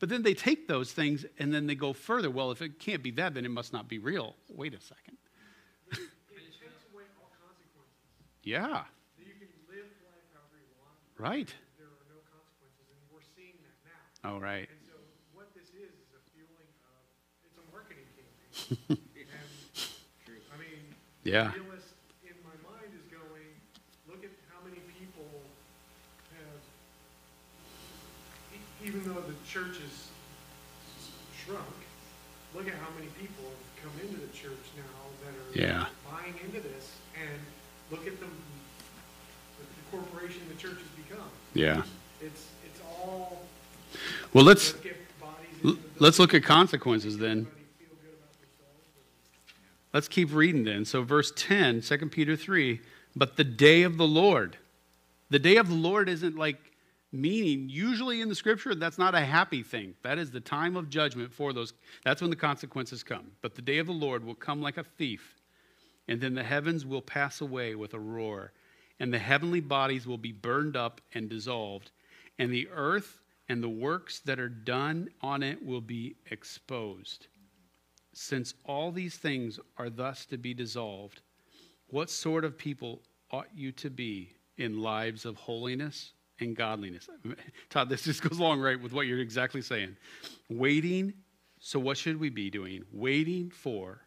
But 0.00 0.08
then 0.08 0.22
they 0.22 0.34
take 0.34 0.68
those 0.68 0.92
things 0.92 1.26
and 1.38 1.52
then 1.52 1.66
they 1.66 1.74
go 1.74 1.92
further. 1.92 2.30
Well, 2.30 2.50
if 2.50 2.62
it 2.62 2.78
can't 2.78 3.02
be 3.02 3.10
that, 3.12 3.34
then 3.34 3.44
it 3.44 3.50
must 3.50 3.72
not 3.72 3.88
be 3.88 3.98
real. 3.98 4.34
Wait 4.48 4.74
a 4.74 4.80
second. 4.80 5.16
It 5.90 5.98
takes 5.98 6.82
away 6.94 7.02
all 7.18 7.30
consequences. 7.42 7.98
Yeah, 8.42 8.86
You 9.18 9.34
can 9.38 9.50
live 9.70 9.90
life 10.06 10.26
however 10.34 10.58
you 10.58 10.70
want. 10.78 10.94
right. 11.18 11.50
There 11.78 11.86
are 11.90 12.06
no 12.10 12.18
consequences, 12.30 12.86
and 12.94 12.98
we're 13.10 13.26
seeing 13.34 13.58
that 13.66 13.76
now. 13.90 14.34
Oh, 14.34 14.38
right. 14.38 14.70
And 14.70 14.82
so 14.86 14.94
what 15.34 15.50
this 15.58 15.74
is, 15.74 15.90
is 15.98 16.10
a 16.14 16.22
fueling 16.30 16.70
of, 16.86 17.02
it's 17.42 17.58
a 17.58 17.66
marketing 17.74 18.06
And, 18.70 18.98
I 20.52 20.56
mean, 20.58 20.94
Yeah. 21.24 21.52
the 21.52 21.60
realist 21.60 21.88
in 22.24 22.34
my 22.44 22.56
mind 22.68 22.90
is 22.94 23.04
going, 23.10 23.48
look 24.08 24.24
at 24.24 24.30
how 24.52 24.60
many 24.64 24.80
people 24.98 25.28
have, 26.36 26.60
even 28.86 29.02
though 29.04 29.20
the 29.20 29.34
church 29.48 29.76
is 29.80 30.08
shrunk, 31.44 31.64
look 32.54 32.66
at 32.68 32.74
how 32.74 32.90
many 32.98 33.08
people 33.18 33.44
have 33.44 33.84
come 33.84 33.92
into 34.06 34.20
the 34.20 34.32
church 34.36 34.64
now 34.76 35.00
that 35.24 35.34
are 35.34 35.52
Yeah. 35.66 35.86
buying 36.10 36.34
into 36.44 36.60
this, 36.60 36.92
and 37.16 37.40
look 37.90 38.06
at 38.06 38.18
the, 38.20 38.26
the 38.26 39.66
corporation 39.90 40.42
the 40.48 40.54
church 40.60 40.76
has 40.78 41.04
become. 41.04 41.30
Yeah. 41.54 41.82
It's, 42.20 42.46
it's 42.66 42.80
all, 42.82 43.46
Well, 44.32 44.44
let's 44.44 44.72
let's 44.72 44.84
get 44.84 44.96
bodies 45.20 45.48
l- 45.64 45.70
into 45.70 45.82
the 45.82 45.88
let's 46.04 46.18
look 46.18 46.34
at 46.34 46.42
consequences 46.42 47.16
then. 47.18 47.46
everybody 47.46 47.64
feel 47.78 47.94
good 48.02 48.14
about 48.18 48.34
themselves. 48.40 48.84
Let's 49.92 50.08
keep 50.08 50.32
reading 50.32 50.64
then. 50.64 50.84
So, 50.84 51.02
verse 51.02 51.32
10, 51.34 51.80
2 51.80 51.98
Peter 52.08 52.36
3, 52.36 52.80
but 53.16 53.36
the 53.36 53.44
day 53.44 53.82
of 53.82 53.96
the 53.96 54.06
Lord. 54.06 54.56
The 55.30 55.38
day 55.38 55.56
of 55.56 55.68
the 55.68 55.74
Lord 55.74 56.08
isn't 56.08 56.36
like 56.36 56.68
meaning, 57.10 57.68
usually 57.68 58.20
in 58.20 58.28
the 58.28 58.34
scripture, 58.34 58.74
that's 58.74 58.98
not 58.98 59.14
a 59.14 59.20
happy 59.20 59.62
thing. 59.62 59.94
That 60.02 60.18
is 60.18 60.30
the 60.30 60.40
time 60.40 60.76
of 60.76 60.90
judgment 60.90 61.32
for 61.32 61.52
those. 61.52 61.72
That's 62.04 62.20
when 62.20 62.30
the 62.30 62.36
consequences 62.36 63.02
come. 63.02 63.32
But 63.40 63.54
the 63.54 63.62
day 63.62 63.78
of 63.78 63.86
the 63.86 63.92
Lord 63.92 64.24
will 64.24 64.34
come 64.34 64.60
like 64.60 64.76
a 64.76 64.84
thief, 64.84 65.36
and 66.06 66.20
then 66.20 66.34
the 66.34 66.44
heavens 66.44 66.84
will 66.84 67.02
pass 67.02 67.40
away 67.40 67.74
with 67.74 67.94
a 67.94 67.98
roar, 67.98 68.52
and 69.00 69.12
the 69.12 69.18
heavenly 69.18 69.60
bodies 69.60 70.06
will 70.06 70.18
be 70.18 70.32
burned 70.32 70.76
up 70.76 71.00
and 71.14 71.28
dissolved, 71.28 71.90
and 72.38 72.52
the 72.52 72.68
earth 72.70 73.22
and 73.48 73.62
the 73.62 73.68
works 73.68 74.20
that 74.20 74.38
are 74.38 74.48
done 74.48 75.08
on 75.22 75.42
it 75.42 75.64
will 75.64 75.80
be 75.80 76.16
exposed. 76.30 77.28
Since 78.20 78.54
all 78.64 78.90
these 78.90 79.16
things 79.16 79.60
are 79.76 79.88
thus 79.88 80.26
to 80.26 80.36
be 80.36 80.52
dissolved, 80.52 81.20
what 81.86 82.10
sort 82.10 82.44
of 82.44 82.58
people 82.58 83.00
ought 83.30 83.46
you 83.54 83.70
to 83.72 83.90
be 83.90 84.32
in 84.56 84.82
lives 84.82 85.24
of 85.24 85.36
holiness 85.36 86.14
and 86.40 86.56
godliness? 86.56 87.08
Todd, 87.70 87.88
this 87.88 88.02
just 88.02 88.20
goes 88.20 88.40
along 88.40 88.60
right 88.60 88.78
with 88.78 88.92
what 88.92 89.06
you're 89.06 89.20
exactly 89.20 89.62
saying. 89.62 89.96
Waiting, 90.50 91.14
so 91.60 91.78
what 91.78 91.96
should 91.96 92.18
we 92.18 92.28
be 92.28 92.50
doing? 92.50 92.82
Waiting 92.92 93.50
for 93.50 94.00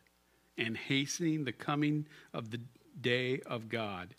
and 0.58 0.76
hastening 0.76 1.46
the 1.46 1.54
coming 1.54 2.06
of 2.34 2.52
the 2.52 2.60
day 3.00 3.40
of 3.46 3.70
God, 3.70 4.14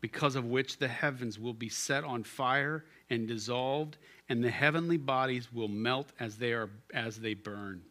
because 0.00 0.34
of 0.34 0.46
which 0.46 0.78
the 0.78 0.88
heavens 0.88 1.38
will 1.38 1.52
be 1.52 1.68
set 1.68 2.04
on 2.04 2.24
fire 2.24 2.86
and 3.10 3.28
dissolved, 3.28 3.98
and 4.30 4.42
the 4.42 4.50
heavenly 4.50 4.96
bodies 4.96 5.52
will 5.52 5.68
melt 5.68 6.10
as 6.18 6.38
they 6.38 6.54
are 6.54 6.70
as 6.94 7.20
they 7.20 7.34
burn 7.34 7.82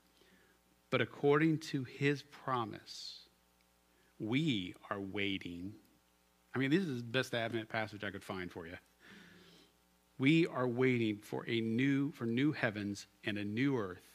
but 0.95 1.01
according 1.01 1.57
to 1.57 1.83
his 1.83 2.23
promise, 2.23 3.27
we 4.17 4.73
are 4.89 5.01
waiting. 5.01 5.73
I 6.55 6.57
mean, 6.57 6.71
this 6.71 6.83
is 6.83 6.99
the 6.99 7.09
best 7.09 7.33
Advent 7.33 7.67
passage 7.67 8.05
I 8.05 8.11
could 8.11 8.23
find 8.23 8.49
for 8.49 8.65
you. 8.65 8.77
We 10.17 10.47
are 10.47 10.69
waiting 10.69 11.17
for 11.17 11.43
a 11.49 11.59
new 11.59 12.13
for 12.13 12.23
new 12.23 12.53
heavens 12.53 13.07
and 13.25 13.37
a 13.37 13.43
new 13.43 13.77
earth, 13.77 14.07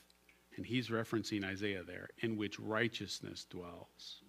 and 0.57 0.65
he's 0.65 0.89
referencing 0.89 1.45
Isaiah 1.45 1.83
there, 1.87 2.09
in 2.21 2.39
which 2.39 2.59
righteousness 2.59 3.45
dwells. 3.51 4.23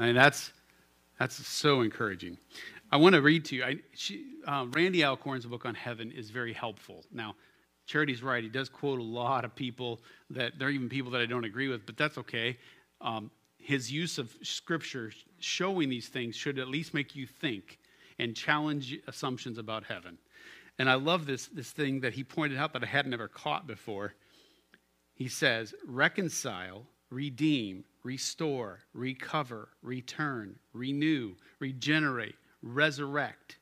And 0.00 0.16
that's 0.16 0.52
that's 1.20 1.46
so 1.46 1.82
encouraging. 1.82 2.36
I 2.90 2.96
want 2.96 3.14
to 3.14 3.22
read 3.22 3.44
to 3.44 3.54
you. 3.54 3.62
I, 3.62 3.76
she, 3.94 4.24
uh, 4.44 4.66
Randy 4.72 5.04
Alcorn's 5.04 5.46
book 5.46 5.64
on 5.64 5.76
heaven 5.76 6.10
is 6.10 6.30
very 6.30 6.52
helpful. 6.52 7.04
Now, 7.12 7.36
Charity's 7.88 8.22
right. 8.22 8.44
He 8.44 8.50
does 8.50 8.68
quote 8.68 9.00
a 9.00 9.02
lot 9.02 9.44
of 9.44 9.54
people 9.54 10.00
that 10.30 10.58
there 10.58 10.68
are 10.68 10.70
even 10.70 10.88
people 10.90 11.10
that 11.12 11.22
I 11.22 11.26
don't 11.26 11.44
agree 11.44 11.68
with, 11.68 11.86
but 11.86 11.96
that's 11.96 12.18
okay. 12.18 12.58
Um, 13.00 13.30
his 13.58 13.90
use 13.90 14.18
of 14.18 14.30
scripture 14.42 15.10
showing 15.40 15.88
these 15.88 16.08
things 16.08 16.36
should 16.36 16.58
at 16.58 16.68
least 16.68 16.94
make 16.94 17.16
you 17.16 17.26
think 17.26 17.78
and 18.18 18.36
challenge 18.36 18.96
assumptions 19.06 19.56
about 19.58 19.84
heaven. 19.84 20.18
And 20.78 20.88
I 20.88 20.94
love 20.94 21.26
this, 21.26 21.46
this 21.48 21.70
thing 21.70 22.00
that 22.00 22.12
he 22.12 22.22
pointed 22.22 22.58
out 22.58 22.72
that 22.74 22.84
I 22.84 22.86
had 22.86 23.06
never 23.06 23.26
caught 23.26 23.66
before. 23.66 24.14
he 25.14 25.28
says, 25.28 25.74
reconcile, 25.86 26.86
redeem, 27.10 27.84
restore, 28.04 28.80
recover, 28.94 29.70
return, 29.82 30.56
renew, 30.72 31.34
regenerate, 31.58 32.36
resurrect. 32.62 33.57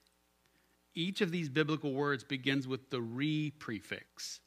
Each 0.96 1.20
of 1.20 1.30
these 1.30 1.50
biblical 1.50 1.92
words 1.92 2.24
begins 2.24 2.66
with 2.66 2.88
the 2.88 3.02
re 3.02 3.50
prefix, 3.50 4.40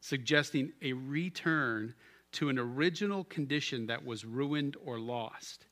suggesting 0.00 0.72
a 0.80 0.92
return 0.92 1.94
to 2.32 2.48
an 2.48 2.60
original 2.60 3.24
condition 3.24 3.88
that 3.88 4.04
was 4.04 4.24
ruined 4.24 4.76
or 4.84 5.00
lost. 5.00 5.66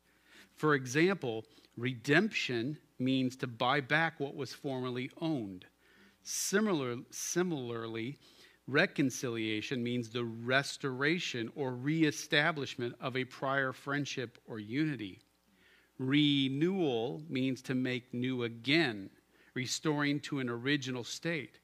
For 0.56 0.74
example, 0.74 1.44
redemption 1.76 2.78
means 2.98 3.36
to 3.36 3.46
buy 3.46 3.80
back 3.80 4.18
what 4.18 4.34
was 4.34 4.52
formerly 4.52 5.08
owned. 5.20 5.66
Similar, 6.24 6.96
similarly, 7.12 8.18
reconciliation 8.66 9.84
means 9.84 10.10
the 10.10 10.24
restoration 10.24 11.48
or 11.54 11.76
reestablishment 11.76 12.96
of 13.00 13.16
a 13.16 13.24
prior 13.24 13.72
friendship 13.72 14.36
or 14.48 14.58
unity. 14.58 15.20
Renewal 15.98 17.22
means 17.28 17.62
to 17.62 17.76
make 17.76 18.12
new 18.12 18.42
again, 18.42 19.10
restoring 19.58 20.20
to 20.20 20.38
an 20.38 20.48
original 20.48 21.02
state. 21.02 21.58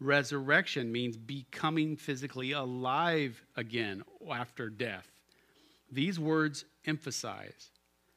Resurrection 0.00 0.92
means 0.92 1.16
becoming 1.16 1.96
physically 1.96 2.52
alive 2.52 3.42
again 3.56 4.02
after 4.30 4.68
death. 4.68 5.08
These 5.90 6.20
words 6.20 6.66
emphasize 6.84 7.70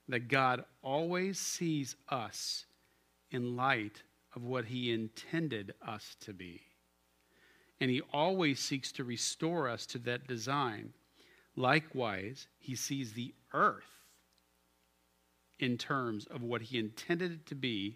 that 0.10 0.28
God 0.28 0.66
always 0.84 1.40
sees 1.40 1.96
us 2.10 2.66
in 3.32 3.56
light 3.56 4.04
of 4.36 4.44
what 4.44 4.66
he 4.66 4.92
intended 4.92 5.76
us 5.88 6.18
to 6.26 6.34
be. 6.34 6.60
And 7.80 7.90
he 7.90 8.02
always 8.12 8.60
seeks 8.60 8.92
to 8.92 9.06
restore 9.06 9.70
us 9.70 9.86
to 9.88 9.98
that 10.00 10.28
design. 10.28 10.92
Likewise, 11.56 12.50
he 12.60 12.76
sees 12.76 13.14
the 13.14 13.34
earth 13.54 13.96
in 15.58 15.78
terms 15.78 16.26
of 16.26 16.44
what 16.44 16.64
he 16.64 16.78
intended 16.78 17.32
it 17.32 17.46
to 17.46 17.56
be, 17.56 17.96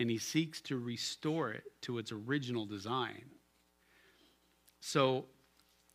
and 0.00 0.10
he 0.10 0.18
seeks 0.18 0.62
to 0.62 0.78
restore 0.78 1.52
it 1.52 1.64
to 1.82 1.98
its 1.98 2.10
original 2.10 2.64
design. 2.64 3.22
So 4.80 5.26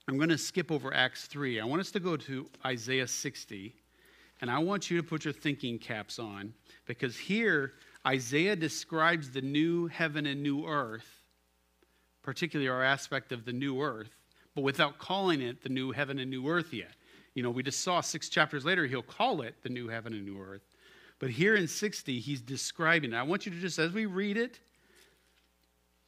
I'm 0.08 0.18
going 0.18 0.30
to 0.30 0.38
skip 0.38 0.72
over 0.72 0.94
Acts 0.94 1.26
3. 1.26 1.60
I 1.60 1.66
want 1.66 1.82
us 1.82 1.90
to 1.92 2.00
go 2.00 2.16
to 2.16 2.46
Isaiah 2.64 3.08
60, 3.08 3.74
and 4.42 4.52
I 4.52 4.60
want 4.60 4.92
you 4.92 4.98
to 4.98 5.04
put 5.04 5.26
your 5.26 5.34
thinking 5.34 5.80
caps 5.80 6.20
on 6.20 6.54
because 6.86 7.18
here 7.18 7.74
Isaiah 8.06 8.56
describes 8.56 9.32
the 9.32 9.42
new 9.42 9.88
heaven 9.88 10.28
and 10.28 10.44
new 10.44 10.68
earth, 10.68 11.24
particularly 12.22 12.70
our 12.70 12.84
aspect 12.84 13.32
of 13.32 13.44
the 13.44 13.54
new 13.54 13.82
earth, 13.82 14.12
but 14.54 14.62
without 14.62 15.00
calling 15.00 15.42
it 15.42 15.64
the 15.64 15.70
new 15.70 15.92
heaven 15.92 16.20
and 16.20 16.30
new 16.30 16.48
earth 16.48 16.72
yet. 16.72 16.92
You 17.34 17.42
know, 17.42 17.50
we 17.50 17.64
just 17.64 17.82
saw 17.82 18.02
six 18.02 18.30
chapters 18.30 18.66
later, 18.66 18.86
he'll 18.86 19.02
call 19.02 19.42
it 19.42 19.56
the 19.64 19.70
new 19.70 19.88
heaven 19.88 20.14
and 20.14 20.26
new 20.26 20.40
earth. 20.40 20.62
But 21.20 21.30
here 21.30 21.56
in 21.56 21.68
60, 21.68 22.20
he's 22.20 22.42
describing 22.42 23.14
it. 23.14 23.16
I 23.16 23.24
want 23.24 23.46
you 23.46 23.52
to 23.52 23.60
just, 23.60 23.80
as 23.80 23.92
we 23.92 24.06
read 24.06 24.38
it, 24.38 24.60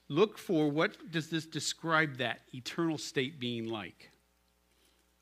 look 0.10 0.38
for 0.38 0.70
what 0.70 1.12
does 1.12 1.30
this 1.30 1.46
describe 1.46 2.18
that 2.18 2.42
eternal 2.54 2.98
state 2.98 3.40
being 3.40 3.70
like? 3.70 4.10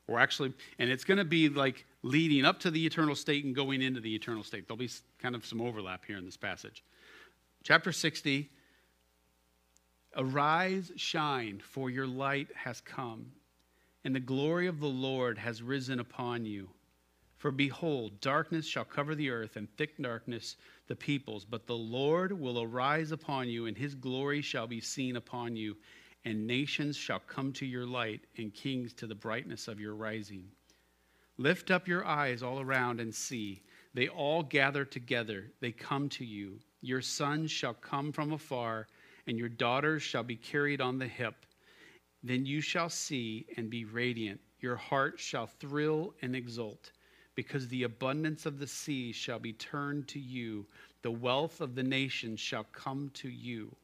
Or 0.08 0.20
actually, 0.20 0.54
and 0.80 0.90
it's 0.90 1.04
going 1.04 1.18
to 1.18 1.26
be 1.26 1.50
like 1.50 1.86
leading 2.04 2.46
up 2.46 2.60
to 2.62 2.72
the 2.72 2.86
eternal 2.86 3.16
state 3.16 3.46
and 3.46 3.56
going 3.56 3.82
into 3.82 4.00
the 4.00 4.14
eternal 4.14 4.44
state. 4.44 4.68
There'll 4.68 4.78
be 4.78 4.90
kind 5.20 5.36
of 5.36 5.46
some 5.46 5.62
overlap 5.62 6.06
here 6.06 6.18
in 6.18 6.26
this 6.26 6.38
passage. 6.38 6.84
Chapter 7.64 7.92
60 7.92 8.50
Arise, 10.18 10.94
shine, 10.96 11.60
for 11.60 11.90
your 11.90 12.08
light 12.08 12.48
has 12.56 12.80
come, 12.80 13.32
and 14.06 14.16
the 14.16 14.20
glory 14.20 14.68
of 14.68 14.80
the 14.80 14.88
Lord 14.88 15.38
has 15.38 15.62
risen 15.62 16.00
upon 16.00 16.46
you. 16.46 16.70
For 17.38 17.52
behold, 17.52 18.22
darkness 18.22 18.66
shall 18.66 18.86
cover 18.86 19.14
the 19.14 19.30
earth, 19.30 19.56
and 19.56 19.70
thick 19.76 19.98
darkness 20.02 20.56
the 20.88 20.96
peoples. 20.96 21.46
But 21.46 21.68
the 21.68 21.76
Lord 21.76 22.32
will 22.32 22.62
arise 22.62 23.12
upon 23.12 23.50
you, 23.50 23.66
and 23.66 23.78
his 23.78 23.96
glory 23.96 24.42
shall 24.42 24.68
be 24.68 24.80
seen 24.80 25.16
upon 25.16 25.56
you. 25.56 25.78
And 26.24 26.48
nations 26.48 26.98
shall 26.98 27.20
come 27.20 27.54
to 27.54 27.66
your 27.66 27.86
light, 27.86 28.22
and 28.38 28.54
kings 28.54 28.94
to 28.94 29.08
the 29.08 29.16
brightness 29.16 29.68
of 29.68 29.80
your 29.80 29.96
rising. 29.96 30.50
Lift 31.38 31.70
up 31.70 31.88
your 31.88 32.06
eyes 32.06 32.42
all 32.42 32.62
around 32.62 33.02
and 33.02 33.14
see. 33.14 33.62
They 33.94 34.08
all 34.08 34.42
gather 34.42 34.86
together, 34.86 35.52
they 35.60 35.72
come 35.72 36.10
to 36.10 36.26
you. 36.26 36.60
Your 36.82 37.02
sons 37.02 37.52
shall 37.52 37.74
come 37.74 38.12
from 38.12 38.32
afar, 38.32 38.88
and 39.28 39.38
your 39.38 39.50
daughters 39.50 40.02
shall 40.04 40.24
be 40.24 40.36
carried 40.36 40.82
on 40.82 40.98
the 40.98 41.08
hip. 41.08 41.46
Then 42.24 42.46
you 42.46 42.62
shall 42.62 42.90
see 42.90 43.46
and 43.58 43.70
be 43.70 43.86
radiant. 43.86 44.40
Your 44.60 44.76
heart 44.76 45.20
shall 45.20 45.48
thrill 45.48 46.14
and 46.22 46.36
exult, 46.36 46.92
because 47.36 47.68
the 47.68 47.84
abundance 47.84 48.46
of 48.46 48.60
the 48.60 48.68
sea 48.68 49.12
shall 49.12 49.40
be 49.40 49.54
turned 49.54 50.08
to 50.08 50.20
you. 50.20 50.66
The 51.02 51.12
wealth 51.12 51.62
of 51.62 51.76
the 51.76 51.84
nations 51.84 52.40
shall 52.40 52.66
come 52.72 53.12
to 53.16 53.30
you. 53.30 53.76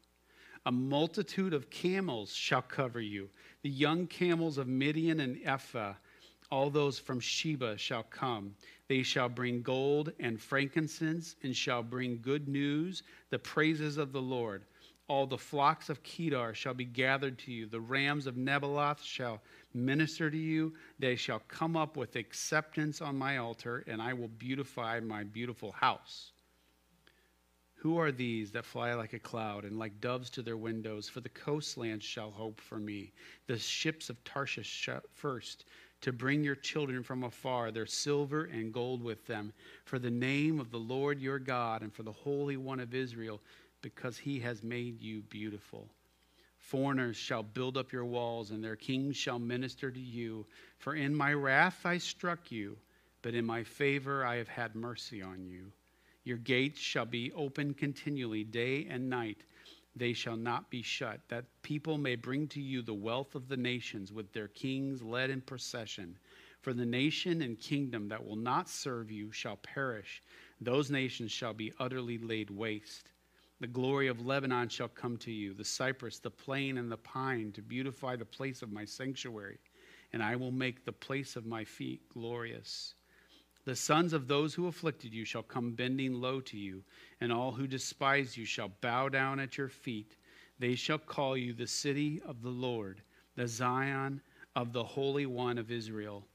A 0.65 0.71
multitude 0.71 1.53
of 1.53 1.69
camels 1.69 2.33
shall 2.33 2.61
cover 2.61 3.01
you. 3.01 3.29
The 3.63 3.69
young 3.69 4.07
camels 4.07 4.57
of 4.57 4.67
Midian 4.67 5.19
and 5.19 5.39
Ephah 5.43 5.93
all 6.51 6.69
those 6.69 6.99
from 6.99 7.19
Sheba 7.19 7.77
shall 7.77 8.03
come. 8.03 8.53
They 8.89 9.03
shall 9.03 9.29
bring 9.29 9.61
gold 9.61 10.11
and 10.19 10.39
frankincense, 10.39 11.37
and 11.43 11.55
shall 11.55 11.81
bring 11.81 12.19
good 12.21 12.49
news, 12.49 13.03
the 13.29 13.39
praises 13.39 13.97
of 13.97 14.11
the 14.11 14.21
Lord. 14.21 14.65
All 15.11 15.27
the 15.27 15.37
flocks 15.37 15.89
of 15.89 16.03
Kedar 16.03 16.53
shall 16.53 16.73
be 16.73 16.85
gathered 16.85 17.37
to 17.39 17.51
you. 17.51 17.65
The 17.65 17.81
rams 17.81 18.27
of 18.27 18.35
Nebaioth 18.35 19.03
shall 19.03 19.41
minister 19.73 20.31
to 20.31 20.37
you. 20.37 20.73
They 20.99 21.17
shall 21.17 21.41
come 21.49 21.75
up 21.75 21.97
with 21.97 22.15
acceptance 22.15 23.01
on 23.01 23.17
my 23.17 23.35
altar, 23.35 23.83
and 23.87 24.01
I 24.01 24.13
will 24.13 24.29
beautify 24.29 25.01
my 25.01 25.25
beautiful 25.25 25.73
house. 25.73 26.31
Who 27.73 27.97
are 27.97 28.13
these 28.13 28.51
that 28.51 28.63
fly 28.63 28.93
like 28.93 29.11
a 29.11 29.19
cloud 29.19 29.65
and 29.65 29.77
like 29.77 29.99
doves 29.99 30.29
to 30.29 30.41
their 30.41 30.55
windows? 30.55 31.09
For 31.09 31.19
the 31.19 31.27
coastlands 31.27 32.05
shall 32.05 32.31
hope 32.31 32.61
for 32.61 32.79
me. 32.79 33.11
The 33.47 33.59
ships 33.59 34.09
of 34.09 34.23
Tarshish 34.23 34.87
first 35.13 35.65
to 35.99 36.13
bring 36.13 36.43
your 36.43 36.55
children 36.55 37.03
from 37.03 37.23
afar, 37.23 37.69
their 37.69 37.85
silver 37.85 38.45
and 38.45 38.73
gold 38.73 39.03
with 39.03 39.27
them, 39.27 39.51
for 39.83 39.99
the 39.99 40.09
name 40.09 40.59
of 40.59 40.71
the 40.71 40.79
Lord 40.79 41.19
your 41.19 41.37
God 41.37 41.81
and 41.81 41.93
for 41.93 42.03
the 42.03 42.11
Holy 42.11 42.55
One 42.55 42.79
of 42.79 42.95
Israel, 42.95 43.41
because 43.81 44.17
he 44.17 44.39
has 44.39 44.63
made 44.63 45.01
you 45.01 45.21
beautiful. 45.23 45.87
Foreigners 46.59 47.17
shall 47.17 47.43
build 47.43 47.77
up 47.77 47.91
your 47.91 48.05
walls, 48.05 48.51
and 48.51 48.63
their 48.63 48.75
kings 48.75 49.17
shall 49.17 49.39
minister 49.39 49.89
to 49.91 49.99
you. 49.99 50.45
For 50.77 50.95
in 50.95 51.15
my 51.15 51.33
wrath 51.33 51.85
I 51.85 51.97
struck 51.97 52.51
you, 52.51 52.77
but 53.21 53.33
in 53.33 53.45
my 53.45 53.63
favor 53.63 54.25
I 54.25 54.35
have 54.35 54.47
had 54.47 54.75
mercy 54.75 55.21
on 55.21 55.45
you. 55.45 55.71
Your 56.23 56.37
gates 56.37 56.79
shall 56.79 57.05
be 57.05 57.31
open 57.33 57.73
continually, 57.73 58.43
day 58.43 58.85
and 58.89 59.09
night 59.09 59.39
they 59.95 60.13
shall 60.13 60.37
not 60.37 60.69
be 60.69 60.81
shut, 60.81 61.19
that 61.27 61.45
people 61.63 61.97
may 61.97 62.15
bring 62.15 62.47
to 62.49 62.61
you 62.61 62.81
the 62.81 62.93
wealth 62.93 63.35
of 63.35 63.49
the 63.49 63.57
nations 63.57 64.11
with 64.11 64.31
their 64.31 64.47
kings 64.47 65.01
led 65.01 65.29
in 65.29 65.41
procession. 65.41 66.17
For 66.61 66.73
the 66.73 66.85
nation 66.85 67.41
and 67.41 67.59
kingdom 67.59 68.07
that 68.09 68.25
will 68.25 68.35
not 68.37 68.69
serve 68.69 69.11
you 69.11 69.31
shall 69.31 69.57
perish, 69.57 70.21
those 70.61 70.91
nations 70.91 71.31
shall 71.31 71.53
be 71.53 71.73
utterly 71.79 72.17
laid 72.17 72.49
waste. 72.49 73.10
The 73.61 73.67
glory 73.67 74.07
of 74.07 74.25
Lebanon 74.25 74.69
shall 74.69 74.87
come 74.87 75.17
to 75.17 75.31
you, 75.31 75.53
the 75.53 75.63
cypress, 75.63 76.17
the 76.17 76.31
plane, 76.31 76.79
and 76.79 76.91
the 76.91 76.97
pine, 76.97 77.51
to 77.51 77.61
beautify 77.61 78.15
the 78.15 78.25
place 78.25 78.63
of 78.63 78.71
my 78.71 78.85
sanctuary, 78.85 79.59
and 80.13 80.23
I 80.23 80.35
will 80.35 80.49
make 80.49 80.83
the 80.83 80.91
place 80.91 81.35
of 81.35 81.45
my 81.45 81.63
feet 81.63 82.09
glorious. 82.09 82.95
The 83.65 83.75
sons 83.75 84.13
of 84.13 84.27
those 84.27 84.55
who 84.55 84.65
afflicted 84.65 85.13
you 85.13 85.25
shall 85.25 85.43
come 85.43 85.73
bending 85.73 86.15
low 86.15 86.41
to 86.41 86.57
you, 86.57 86.83
and 87.21 87.31
all 87.31 87.51
who 87.51 87.67
despise 87.67 88.35
you 88.35 88.45
shall 88.45 88.71
bow 88.81 89.09
down 89.09 89.39
at 89.39 89.59
your 89.59 89.69
feet. 89.69 90.15
They 90.57 90.73
shall 90.73 90.97
call 90.97 91.37
you 91.37 91.53
the 91.53 91.67
city 91.67 92.19
of 92.25 92.41
the 92.41 92.49
Lord, 92.49 93.03
the 93.35 93.47
Zion 93.47 94.21
of 94.55 94.73
the 94.73 94.83
Holy 94.83 95.27
One 95.27 95.59
of 95.59 95.69
Israel. 95.69 96.25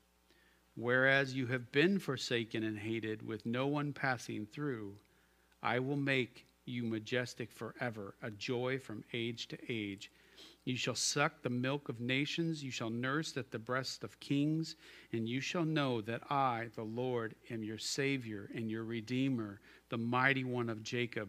Whereas 0.77 1.35
you 1.35 1.49
have 1.49 1.73
been 1.73 1.99
forsaken 1.99 2.63
and 2.63 2.79
hated, 2.79 3.27
with 3.27 3.45
no 3.45 3.67
one 3.67 3.93
passing 3.93 4.47
through, 4.47 4.95
I 5.61 5.81
will 5.81 5.97
make 5.97 6.46
you 6.67 6.83
majestic 6.83 7.51
forever, 7.51 8.15
a 8.23 8.31
joy 8.31 8.79
from 8.79 9.05
age 9.13 9.49
to 9.49 9.59
age. 9.69 10.11
You 10.65 10.77
shall 10.77 10.95
suck 10.95 11.43
the 11.43 11.51
milk 11.51 11.89
of 11.89 12.01
nations, 12.01 12.63
you 12.63 12.71
shall 12.71 12.91
nurse 12.91 13.37
at 13.37 13.51
the 13.51 13.59
breast 13.59 14.03
of 14.03 14.19
kings, 14.19 14.77
and 15.13 15.29
you 15.29 15.41
shall 15.41 15.65
know 15.65 16.01
that 16.03 16.23
I, 16.31 16.69
the 16.75 16.83
Lord, 16.83 17.35
am 17.51 17.63
your 17.63 17.79
Savior 17.79 18.51
and 18.55 18.71
your 18.71 18.85
Redeemer, 18.85 19.61
the 19.89 19.99
mighty 19.99 20.45
one 20.45 20.69
of 20.69 20.83
Jacob. 20.83 21.29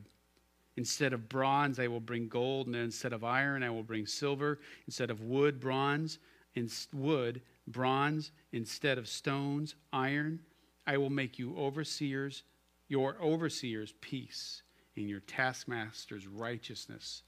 Instead 0.76 1.14
of 1.14 1.30
bronze, 1.30 1.80
I 1.80 1.88
will 1.88 2.00
bring 2.00 2.28
gold, 2.28 2.68
and 2.68 2.76
instead 2.76 3.14
of 3.14 3.24
iron, 3.24 3.64
I 3.64 3.70
will 3.70 3.84
bring 3.84 4.06
silver. 4.06 4.60
Instead 4.86 5.10
of 5.10 5.22
wood, 5.22 5.60
bronze, 5.60 6.20
in 6.58 6.70
wood, 6.94 7.42
bronze, 7.68 8.32
instead 8.52 8.98
of 8.98 9.08
stones, 9.08 9.76
iron. 9.94 10.40
I 10.86 10.98
will 10.98 11.10
make 11.10 11.38
you 11.38 11.56
overseers, 11.58 12.44
your 12.88 13.18
overseers, 13.22 13.94
peace, 14.02 14.64
and 14.98 15.10
your 15.10 15.22
taskmasters, 15.22 16.28
righteousness. 16.28 17.24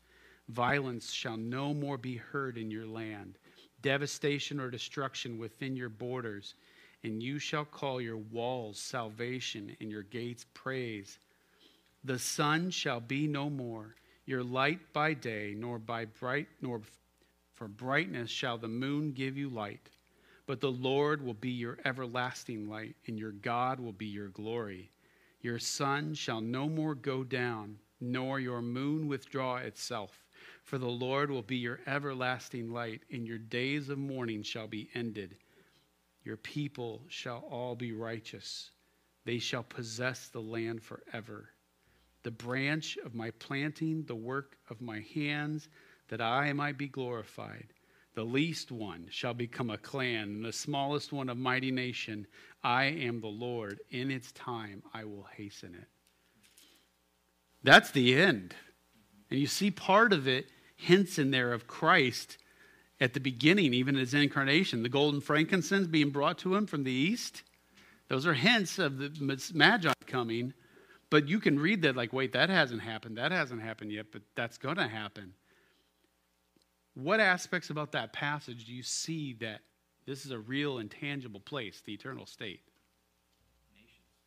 Violence 0.49 1.11
shall 1.11 1.37
no 1.37 1.73
more 1.73 1.97
be 1.97 2.17
heard 2.17 2.57
in 2.57 2.71
your 2.71 2.87
land. 2.87 3.37
devastation 3.81 4.59
or 4.59 4.69
destruction 4.69 5.37
within 5.37 5.75
your 5.75 5.89
borders, 5.89 6.55
and 7.03 7.23
you 7.23 7.39
shall 7.39 7.65
call 7.65 8.01
your 8.01 8.17
walls 8.17 8.77
salvation 8.79 9.75
and 9.79 9.89
your 9.91 10.03
gates 10.03 10.45
praise. 10.53 11.19
The 12.03 12.19
sun 12.19 12.71
shall 12.71 12.99
be 12.99 13.27
no 13.27 13.49
more, 13.49 13.95
your 14.25 14.43
light 14.43 14.79
by 14.93 15.13
day, 15.13 15.53
nor 15.57 15.79
by 15.79 16.05
bright 16.05 16.47
nor 16.61 16.81
for 17.55 17.67
brightness 17.67 18.29
shall 18.29 18.57
the 18.57 18.67
moon 18.67 19.11
give 19.11 19.37
you 19.37 19.49
light. 19.49 19.89
But 20.47 20.61
the 20.61 20.71
Lord 20.71 21.21
will 21.21 21.33
be 21.35 21.51
your 21.51 21.77
everlasting 21.85 22.69
light, 22.69 22.95
and 23.07 23.19
your 23.19 23.31
God 23.33 23.79
will 23.79 23.91
be 23.93 24.07
your 24.07 24.29
glory. 24.29 24.89
Your 25.41 25.59
sun 25.59 26.13
shall 26.13 26.41
no 26.41 26.67
more 26.67 26.95
go 26.95 27.23
down, 27.23 27.79
nor 28.01 28.39
your 28.39 28.61
moon 28.61 29.07
withdraw 29.07 29.57
itself. 29.57 30.25
For 30.63 30.77
the 30.77 30.89
Lord 30.89 31.31
will 31.31 31.41
be 31.41 31.57
your 31.57 31.79
everlasting 31.87 32.71
light, 32.71 33.01
and 33.11 33.25
your 33.25 33.37
days 33.37 33.89
of 33.89 33.97
mourning 33.97 34.43
shall 34.43 34.67
be 34.67 34.89
ended. 34.93 35.37
Your 36.23 36.37
people 36.37 37.03
shall 37.07 37.39
all 37.49 37.75
be 37.75 37.91
righteous. 37.91 38.71
They 39.25 39.39
shall 39.39 39.63
possess 39.63 40.27
the 40.27 40.41
land 40.41 40.83
forever. 40.83 41.49
The 42.23 42.31
branch 42.31 42.97
of 42.97 43.15
my 43.15 43.31
planting, 43.31 44.03
the 44.03 44.15
work 44.15 44.57
of 44.69 44.81
my 44.81 44.99
hands, 45.13 45.69
that 46.09 46.21
I 46.21 46.51
might 46.53 46.77
be 46.77 46.87
glorified. 46.87 47.73
The 48.19 48.25
least 48.25 48.69
one 48.69 49.07
shall 49.09 49.33
become 49.33 49.69
a 49.69 49.77
clan, 49.77 50.23
and 50.23 50.43
the 50.43 50.51
smallest 50.51 51.13
one 51.13 51.29
a 51.29 51.35
mighty 51.35 51.71
nation. 51.71 52.27
I 52.61 52.83
am 52.83 53.21
the 53.21 53.27
Lord. 53.27 53.79
In 53.91 54.11
its 54.11 54.33
time 54.33 54.83
I 54.93 55.05
will 55.05 55.25
hasten 55.37 55.73
it. 55.73 55.87
That's 57.63 57.91
the 57.91 58.13
end. 58.21 58.55
And 59.31 59.39
you 59.39 59.47
see 59.47 59.71
part 59.71 60.11
of 60.11 60.27
it, 60.27 60.47
hints 60.75 61.17
in 61.17 61.31
there 61.31 61.53
of 61.53 61.65
Christ 61.65 62.39
at 62.99 63.13
the 63.13 63.21
beginning, 63.21 63.73
even 63.73 63.95
his 63.95 64.13
incarnation. 64.13 64.83
The 64.83 64.89
golden 64.89 65.21
frankincense 65.21 65.87
being 65.87 66.09
brought 66.09 66.39
to 66.39 66.53
him 66.53 66.67
from 66.67 66.83
the 66.83 66.91
east. 66.91 67.43
Those 68.09 68.27
are 68.27 68.33
hints 68.33 68.79
of 68.79 68.97
the 68.97 69.49
Magi 69.53 69.93
coming. 70.07 70.53
But 71.09 71.29
you 71.29 71.39
can 71.39 71.57
read 71.57 71.83
that 71.83 71.95
like, 71.95 72.11
wait, 72.11 72.33
that 72.33 72.49
hasn't 72.49 72.81
happened. 72.81 73.17
That 73.17 73.31
hasn't 73.31 73.61
happened 73.61 73.93
yet, 73.93 74.07
but 74.11 74.23
that's 74.35 74.57
going 74.57 74.75
to 74.75 74.89
happen. 74.89 75.35
What 77.01 77.21
aspects 77.21 77.69
about 77.69 77.93
that 77.93 78.11
passage 78.11 78.65
do 78.65 78.73
you 78.73 78.83
see 78.83 79.33
that 79.39 79.61
this 80.05 80.25
is 80.25 80.31
a 80.31 80.39
real 80.39 80.79
and 80.79 80.91
tangible 80.91 81.39
place, 81.39 81.81
the 81.85 81.93
eternal 81.93 82.25
state? 82.25 82.61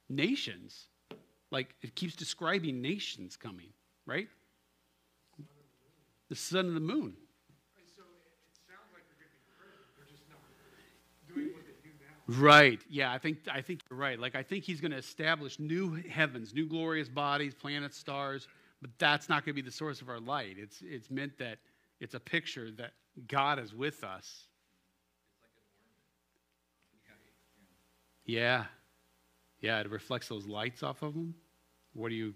Nations. 0.08 0.86
Nations. 1.10 1.18
Like 1.50 1.74
it 1.82 1.94
keeps 1.94 2.16
describing 2.16 2.80
nations 2.80 3.36
coming, 3.36 3.68
right? 4.06 4.28
The 6.30 6.34
sun 6.34 6.66
and 6.66 6.74
the 6.74 6.80
moon. 6.80 7.14
So 7.74 7.82
it 7.82 8.58
sounds 8.66 8.88
like 8.94 9.02
they're 9.06 9.18
going 9.18 9.28
to 9.28 9.36
be 9.36 9.52
present, 9.58 9.84
they're 9.98 10.06
just 10.10 10.24
not 10.30 10.40
doing 11.34 11.52
what 11.52 11.66
they 11.66 11.76
do 11.82 11.90
now. 12.00 12.42
Right. 12.42 12.80
Yeah, 12.88 13.12
I 13.12 13.18
think 13.18 13.40
I 13.52 13.60
think 13.60 13.80
you're 13.90 13.98
right. 13.98 14.18
Like 14.18 14.34
I 14.34 14.42
think 14.42 14.64
he's 14.64 14.80
going 14.80 14.92
to 14.92 14.96
establish 14.96 15.58
new 15.58 16.02
heavens, 16.08 16.54
new 16.54 16.66
glorious 16.66 17.10
bodies, 17.10 17.52
planets, 17.52 17.98
stars, 17.98 18.48
but 18.80 18.90
that's 18.98 19.28
not 19.28 19.44
going 19.44 19.54
to 19.54 19.62
be 19.62 19.66
the 19.66 19.70
source 19.70 20.00
of 20.00 20.08
our 20.08 20.20
light. 20.20 20.56
It's 20.58 20.82
it's 20.82 21.10
meant 21.10 21.36
that 21.36 21.58
it's 22.02 22.14
a 22.14 22.20
picture 22.20 22.68
that 22.72 22.92
God 23.28 23.60
is 23.60 23.72
with 23.72 24.02
us. 24.02 24.48
Yeah. 28.26 28.64
Yeah, 29.60 29.80
it 29.80 29.88
reflects 29.88 30.26
those 30.28 30.46
lights 30.46 30.82
off 30.82 31.02
of 31.02 31.14
them. 31.14 31.34
What 31.94 32.08
do 32.08 32.16
you 32.16 32.34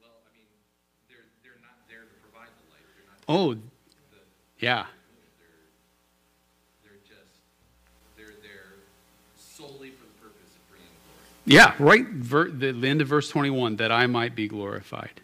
Well, 0.00 0.10
I 0.24 0.32
mean, 0.34 0.46
they're, 1.08 1.18
they're 1.42 1.60
not 1.60 1.86
there 1.86 2.00
to 2.00 2.14
provide 2.22 2.48
the 2.48 2.70
light. 2.70 2.80
They're 2.96 3.04
not. 3.06 3.18
Oh, 3.28 3.54
the- 3.54 3.60
yeah. 4.58 4.86
They're, 6.82 6.92
they're 6.92 7.00
just, 7.04 7.40
they're 8.16 8.40
there 8.42 8.78
solely 9.36 9.90
for 9.90 10.04
the 10.06 10.28
purpose 10.28 10.50
of 10.56 10.70
bringing 10.70 10.88
glory. 11.04 11.44
Yeah, 11.44 11.74
right. 11.78 12.08
Ver, 12.08 12.48
the, 12.50 12.72
the 12.72 12.88
end 12.88 13.02
of 13.02 13.08
verse 13.08 13.28
21 13.28 13.76
that 13.76 13.92
I 13.92 14.06
might 14.06 14.34
be 14.34 14.48
glorified. 14.48 15.20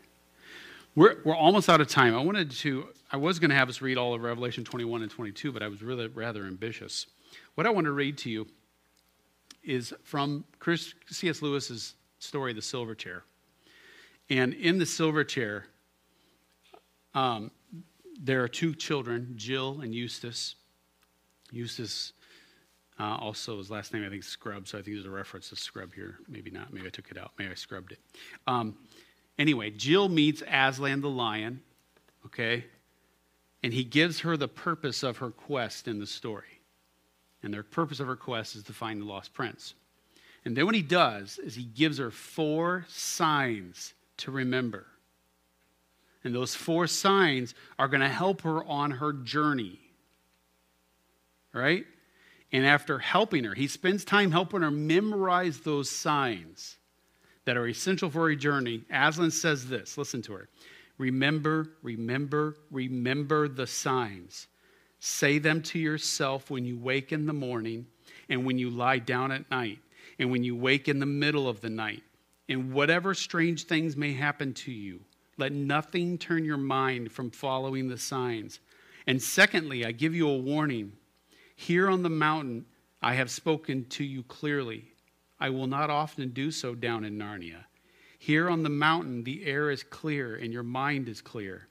We're, 0.95 1.19
we're 1.25 1.37
almost 1.37 1.71
out 1.71 1.81
of 1.81 1.89
time. 1.89 2.15
I 2.15 2.21
wanted 2.21 2.51
to, 2.51 2.89
I 3.11 3.17
was 3.17 3.39
going 3.39 3.51
to 3.51 3.57
have 3.57 3.69
us 3.69 3.81
read 3.81 3.97
all 3.97 4.15
of 4.15 4.23
Revelation 4.23 4.65
21 4.65 5.03
and 5.03 5.11
22, 5.11 5.53
but 5.53 5.63
I 5.63 5.69
was 5.69 5.83
really 5.83 6.09
rather 6.09 6.45
ambitious. 6.45 7.07
What 7.55 7.67
I 7.67 7.71
want 7.71 7.87
to 7.87 7.93
read 7.93 8.19
to 8.19 8.31
you 8.31 8.47
is 9.63 9.95
from 10.03 10.45
Chris, 10.59 10.95
C.S. 11.09 11.43
Lewis's 11.43 11.95
story, 12.19 12.53
The 12.53 12.63
Silver 12.63 12.95
Chair. 12.95 13.25
And 14.31 14.53
in 14.55 14.79
the 14.79 14.87
silver 14.87 15.25
chair, 15.25 15.67
um, 17.15 17.51
there 18.21 18.43
are 18.43 18.49
two 18.49 18.75
children, 18.75 19.33
Jill 19.37 19.81
and 19.81 19.95
Eustace. 19.95 20.55
Eustace 21.51 22.13
uh, 23.01 23.17
also, 23.17 23.59
his 23.59 23.71
last 23.71 23.95
name, 23.95 24.05
I 24.05 24.09
think, 24.09 24.23
is 24.23 24.29
Scrubb, 24.29 24.67
so 24.67 24.77
I 24.77 24.83
think 24.83 24.97
there's 24.97 25.07
a 25.07 25.11
reference 25.11 25.51
to 25.51 25.57
Scrubb 25.57 25.95
here. 25.95 26.17
Maybe 26.29 26.51
not. 26.51 26.73
Maybe 26.73 26.87
I 26.87 26.91
took 26.91 27.11
it 27.11 27.17
out. 27.17 27.31
Maybe 27.39 27.51
I 27.51 27.55
scrubbed 27.55 27.93
it. 27.93 28.01
Um, 28.47 28.77
anyway, 29.39 29.71
Jill 29.71 30.09
meets 30.09 30.43
Aslan 30.51 31.01
the 31.01 31.09
lion, 31.09 31.61
okay? 32.27 32.65
And 33.63 33.73
he 33.73 33.85
gives 33.85 34.21
her 34.21 34.37
the 34.37 34.49
purpose 34.49 35.03
of 35.03 35.19
her 35.19 35.31
quest 35.31 35.89
in 35.89 35.99
the 35.99 36.07
story. 36.07 36.61
And 37.43 37.53
the 37.53 37.63
purpose 37.63 38.01
of 38.01 38.07
her 38.07 38.17
quest 38.17 38.57
is 38.57 38.65
to 38.65 38.73
find 38.73 39.01
the 39.01 39.05
lost 39.05 39.35
prince. 39.35 39.75
And 40.45 40.57
then 40.57 40.67
what 40.67 40.75
he 40.75 40.83
does 40.83 41.39
is 41.39 41.55
he 41.55 41.65
gives 41.65 41.99
her 41.99 42.11
four 42.11 42.87
signs 42.89 43.95
to 44.19 44.31
remember. 44.31 44.87
And 46.25 46.35
those 46.35 46.55
four 46.55 46.87
signs 46.87 47.55
are 47.79 47.89
going 47.89 48.01
to 48.01 48.09
help 48.09 48.43
her 48.43 48.65
on 48.65 48.93
her 48.93 49.13
journey. 49.13 49.79
Right? 51.53 51.87
And 52.53 52.65
after 52.67 52.99
helping 52.99 53.45
her, 53.45 53.55
he 53.55 53.67
spends 53.67 54.05
time 54.05 54.31
helping 54.31 54.63
her 54.63 54.71
memorize 54.71 55.61
those 55.61 55.91
signs 55.91 56.77
that 57.45 57.57
are 57.57 57.67
essential 57.67 58.11
for 58.11 58.29
her 58.29 58.35
journey. 58.35 58.85
Aslan 58.91 59.31
says 59.31 59.69
this 59.69 59.99
listen 59.99 60.23
to 60.23 60.33
her. 60.35 60.49
Remember, 60.99 61.71
remember, 61.83 62.57
remember 62.71 63.49
the 63.49 63.67
signs. 63.67 64.49
Say 64.99 65.39
them 65.39 65.63
to 65.63 65.79
yourself 65.79 66.51
when 66.51 66.65
you 66.65 66.77
wake 66.77 67.13
in 67.13 67.27
the 67.27 67.33
morning 67.33 67.87
and 68.29 68.45
when 68.45 68.59
you 68.59 68.69
lie 68.69 68.99
down 68.99 69.31
at 69.31 69.51
night 69.51 69.79
and 70.19 70.31
when 70.31 70.43
you 70.43 70.57
wake 70.57 70.89
in 70.89 70.99
the 70.99 71.07
middle 71.07 71.49
of 71.49 71.61
the 71.61 71.71
night. 71.71 72.03
And 72.49 72.73
whatever 72.73 73.15
strange 73.15 73.65
things 73.65 73.97
may 73.97 74.13
happen 74.13 74.55
to 74.55 74.73
you, 74.73 75.01
let 75.37 75.53
nothing 75.53 76.19
turn 76.19 76.45
your 76.45 76.57
mind 76.57 77.13
from 77.13 77.31
following 77.31 77.89
the 77.89 77.99
signs. 77.99 78.59
And 79.07 79.23
secondly, 79.23 79.85
I 79.85 79.93
give 79.93 80.15
you 80.15 80.29
a 80.29 80.37
warning. 80.37 80.93
Here 81.55 81.89
on 81.89 82.03
the 82.03 82.09
mountain, 82.09 82.67
I 83.01 83.15
have 83.15 83.31
spoken 83.31 83.85
to 83.91 84.05
you 84.05 84.25
clearly. 84.25 84.93
I 85.39 85.51
will 85.51 85.69
not 85.69 85.91
often 85.91 86.31
do 86.31 86.51
so 86.51 86.75
down 86.75 87.05
in 87.05 87.17
Narnia. 87.17 87.65
Here 88.19 88.51
on 88.51 88.63
the 88.63 88.69
mountain, 88.69 89.25
the 89.25 89.47
air 89.47 89.71
is 89.71 89.83
clear 89.83 90.37
and 90.37 90.53
your 90.53 90.63
mind 90.63 91.09
is 91.09 91.21
clear. 91.21 91.69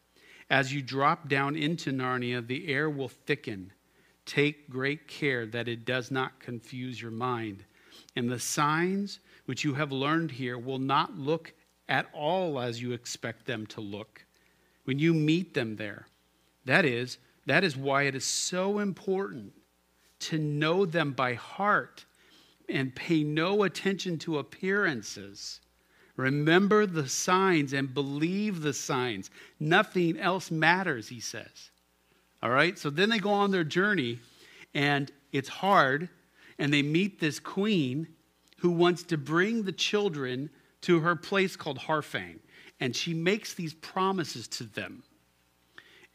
As 0.49 0.73
you 0.73 0.81
drop 0.81 1.27
down 1.27 1.55
into 1.55 1.91
Narnia, 1.91 2.45
the 2.45 2.67
air 2.67 2.89
will 2.89 3.09
thicken. 3.09 3.73
Take 4.25 4.69
great 4.69 5.07
care 5.07 5.45
that 5.45 5.67
it 5.67 5.85
does 5.85 6.09
not 6.09 6.39
confuse 6.39 7.01
your 7.01 7.11
mind. 7.11 7.65
And 8.15 8.29
the 8.29 8.39
signs 8.39 9.19
which 9.45 9.63
you 9.63 9.73
have 9.73 9.91
learned 9.91 10.31
here 10.31 10.57
will 10.57 10.79
not 10.79 11.17
look 11.17 11.53
at 11.89 12.07
all 12.13 12.59
as 12.59 12.81
you 12.81 12.93
expect 12.93 13.45
them 13.45 13.65
to 13.67 13.81
look 13.81 14.25
when 14.85 14.99
you 14.99 15.13
meet 15.13 15.53
them 15.53 15.75
there. 15.75 16.07
That 16.65 16.85
is, 16.85 17.17
that 17.45 17.63
is 17.63 17.75
why 17.77 18.03
it 18.03 18.15
is 18.15 18.25
so 18.25 18.79
important 18.79 19.53
to 20.19 20.37
know 20.37 20.85
them 20.85 21.11
by 21.11 21.33
heart 21.33 22.05
and 22.69 22.95
pay 22.95 23.23
no 23.23 23.63
attention 23.63 24.17
to 24.19 24.39
appearances. 24.39 25.61
Remember 26.17 26.85
the 26.87 27.07
signs 27.07 27.73
and 27.73 27.93
believe 27.93 28.61
the 28.61 28.73
signs. 28.73 29.29
Nothing 29.59 30.19
else 30.19 30.51
matters, 30.51 31.07
he 31.07 31.19
says. 31.19 31.71
All 32.43 32.49
right? 32.49 32.77
So 32.77 32.89
then 32.89 33.09
they 33.09 33.19
go 33.19 33.31
on 33.31 33.51
their 33.51 33.63
journey, 33.63 34.19
and 34.73 35.11
it's 35.31 35.47
hard, 35.47 36.09
and 36.57 36.73
they 36.73 36.81
meet 36.81 37.19
this 37.19 37.39
queen 37.39 38.07
who 38.57 38.71
wants 38.71 39.03
to 39.03 39.17
bring 39.17 39.63
the 39.63 39.71
children 39.71 40.49
to 40.81 40.99
her 40.99 41.15
place 41.15 41.55
called 41.55 41.77
Harfang. 41.77 42.39
And 42.79 42.95
she 42.95 43.13
makes 43.13 43.53
these 43.53 43.75
promises 43.75 44.47
to 44.49 44.63
them. 44.63 45.03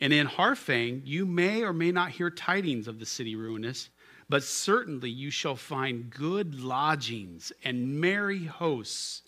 And 0.01 0.13
in 0.13 0.27
Harfang, 0.27 1.03
you 1.05 1.25
may 1.25 1.63
or 1.63 1.73
may 1.73 1.93
not 1.93 2.11
hear 2.11 2.29
tidings 2.29 2.89
of 2.89 2.99
the 2.99 3.07
city 3.07 3.37
ruinous, 3.37 3.89
but 4.29 4.43
certainly 4.43 5.11
you 5.11 5.31
shall 5.31 5.55
find 5.55 6.11
good 6.11 6.61
lodgings 6.61 7.53
and 7.63 8.01
merry 8.01 8.45
hosts. 8.45 9.23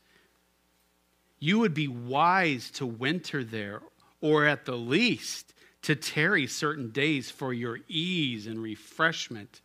You 1.46 1.58
would 1.58 1.74
be 1.74 1.88
wise 1.88 2.70
to 2.70 2.86
winter 2.86 3.44
there, 3.44 3.82
or 4.22 4.46
at 4.46 4.64
the 4.64 4.78
least 4.78 5.52
to 5.82 5.94
tarry 5.94 6.46
certain 6.46 6.88
days 6.88 7.30
for 7.30 7.52
your 7.52 7.80
ease 7.86 8.46
and 8.46 8.62
refreshment. 8.62 9.60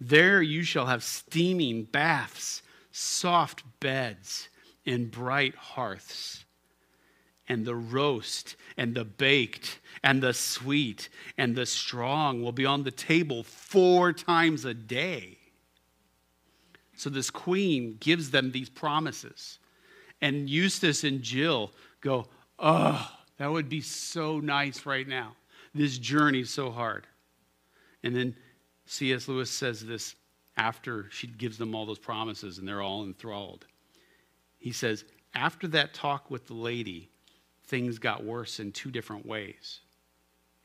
There 0.00 0.40
you 0.40 0.62
shall 0.62 0.86
have 0.86 1.02
steaming 1.02 1.82
baths, 1.86 2.62
soft 2.92 3.64
beds, 3.80 4.48
and 4.86 5.10
bright 5.10 5.56
hearths. 5.56 6.44
and 7.48 7.66
the 7.66 7.74
roast 7.74 8.56
and 8.76 8.94
the 8.94 9.04
baked 9.04 9.80
and 10.02 10.22
the 10.22 10.32
sweet 10.32 11.08
and 11.36 11.54
the 11.54 11.66
strong 11.66 12.42
will 12.42 12.52
be 12.52 12.64
on 12.64 12.84
the 12.84 12.90
table 12.90 13.42
four 13.42 14.12
times 14.12 14.64
a 14.64 14.74
day. 14.74 15.38
So 16.96 17.10
this 17.10 17.30
queen 17.30 17.96
gives 18.00 18.30
them 18.30 18.52
these 18.52 18.70
promises. 18.70 19.58
And 20.22 20.48
Eustace 20.48 21.04
and 21.04 21.20
Jill 21.20 21.72
go, 22.00 22.28
Oh, 22.58 23.10
that 23.38 23.50
would 23.50 23.68
be 23.68 23.80
so 23.80 24.38
nice 24.38 24.86
right 24.86 25.06
now. 25.06 25.36
This 25.74 25.98
journey's 25.98 26.48
so 26.48 26.70
hard. 26.70 27.06
And 28.04 28.14
then 28.14 28.36
C.S. 28.86 29.26
Lewis 29.26 29.50
says 29.50 29.84
this 29.84 30.14
after 30.56 31.06
she 31.10 31.26
gives 31.26 31.58
them 31.58 31.74
all 31.74 31.86
those 31.86 31.98
promises 31.98 32.58
and 32.58 32.68
they're 32.68 32.82
all 32.82 33.04
enthralled. 33.04 33.66
He 34.58 34.70
says, 34.70 35.04
After 35.34 35.66
that 35.68 35.92
talk 35.92 36.30
with 36.30 36.46
the 36.46 36.54
lady, 36.54 37.10
things 37.66 37.98
got 37.98 38.24
worse 38.24 38.60
in 38.60 38.70
two 38.70 38.92
different 38.92 39.26
ways. 39.26 39.80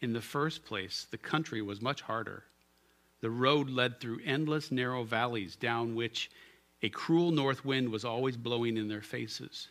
In 0.02 0.14
the 0.14 0.22
first 0.22 0.66
place, 0.66 1.08
the 1.10 1.18
country 1.18 1.64
was 1.64 1.82
much 1.82 2.02
harder. 2.02 2.44
The 3.22 3.32
road 3.32 3.70
led 3.70 4.00
through 4.00 4.20
endless 4.24 4.72
narrow 4.72 5.04
valleys 5.04 5.56
down 5.56 5.96
which 5.96 6.30
a 6.82 6.90
cruel 6.90 7.32
north 7.32 7.66
wind 7.66 7.90
was 7.90 8.06
always 8.06 8.38
blowing 8.38 8.78
in 8.78 8.88
their 8.88 9.02
faces. 9.02 9.70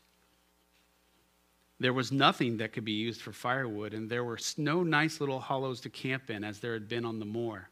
There 1.79 1.93
was 1.93 2.11
nothing 2.11 2.57
that 2.57 2.73
could 2.73 2.85
be 2.85 2.93
used 2.93 3.21
for 3.21 3.33
firewood, 3.33 3.93
and 3.93 4.09
there 4.09 4.25
were 4.25 4.39
no 4.57 4.83
nice 4.83 5.21
little 5.21 5.41
hollows 5.41 5.81
to 5.83 5.91
camp 5.91 6.31
in 6.31 6.43
as 6.43 6.59
there 6.59 6.73
had 6.73 6.89
been 6.89 7.05
on 7.05 7.19
the 7.19 7.27
moor. 7.27 7.69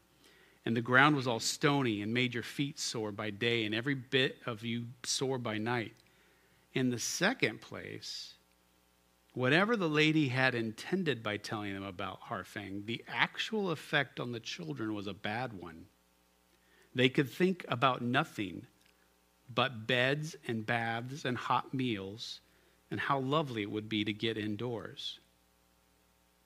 And 0.65 0.75
the 0.75 0.81
ground 0.81 1.15
was 1.15 1.27
all 1.27 1.39
stony 1.39 2.01
and 2.01 2.13
made 2.13 2.33
your 2.33 2.43
feet 2.43 2.79
sore 2.79 3.11
by 3.11 3.29
day, 3.29 3.65
and 3.65 3.73
every 3.73 3.95
bit 3.95 4.37
of 4.45 4.63
you 4.63 4.85
sore 5.03 5.37
by 5.37 5.57
night. 5.57 5.93
In 6.73 6.89
the 6.89 6.99
second 6.99 7.61
place, 7.61 8.35
whatever 9.33 9.75
the 9.75 9.89
lady 9.89 10.27
had 10.27 10.55
intended 10.55 11.23
by 11.23 11.37
telling 11.37 11.73
them 11.73 11.83
about 11.83 12.21
Harfang, 12.21 12.85
the 12.85 13.03
actual 13.07 13.71
effect 13.71 14.19
on 14.19 14.31
the 14.31 14.39
children 14.39 14.93
was 14.93 15.07
a 15.07 15.13
bad 15.13 15.51
one. 15.53 15.85
They 16.93 17.09
could 17.09 17.29
think 17.29 17.65
about 17.67 18.01
nothing 18.01 18.67
but 19.53 19.87
beds 19.87 20.35
and 20.47 20.65
baths 20.65 21.25
and 21.25 21.37
hot 21.37 21.73
meals 21.73 22.41
and 22.91 22.99
how 22.99 23.19
lovely 23.19 23.63
it 23.63 23.71
would 23.71 23.89
be 23.89 24.03
to 24.03 24.13
get 24.13 24.37
indoors. 24.37 25.19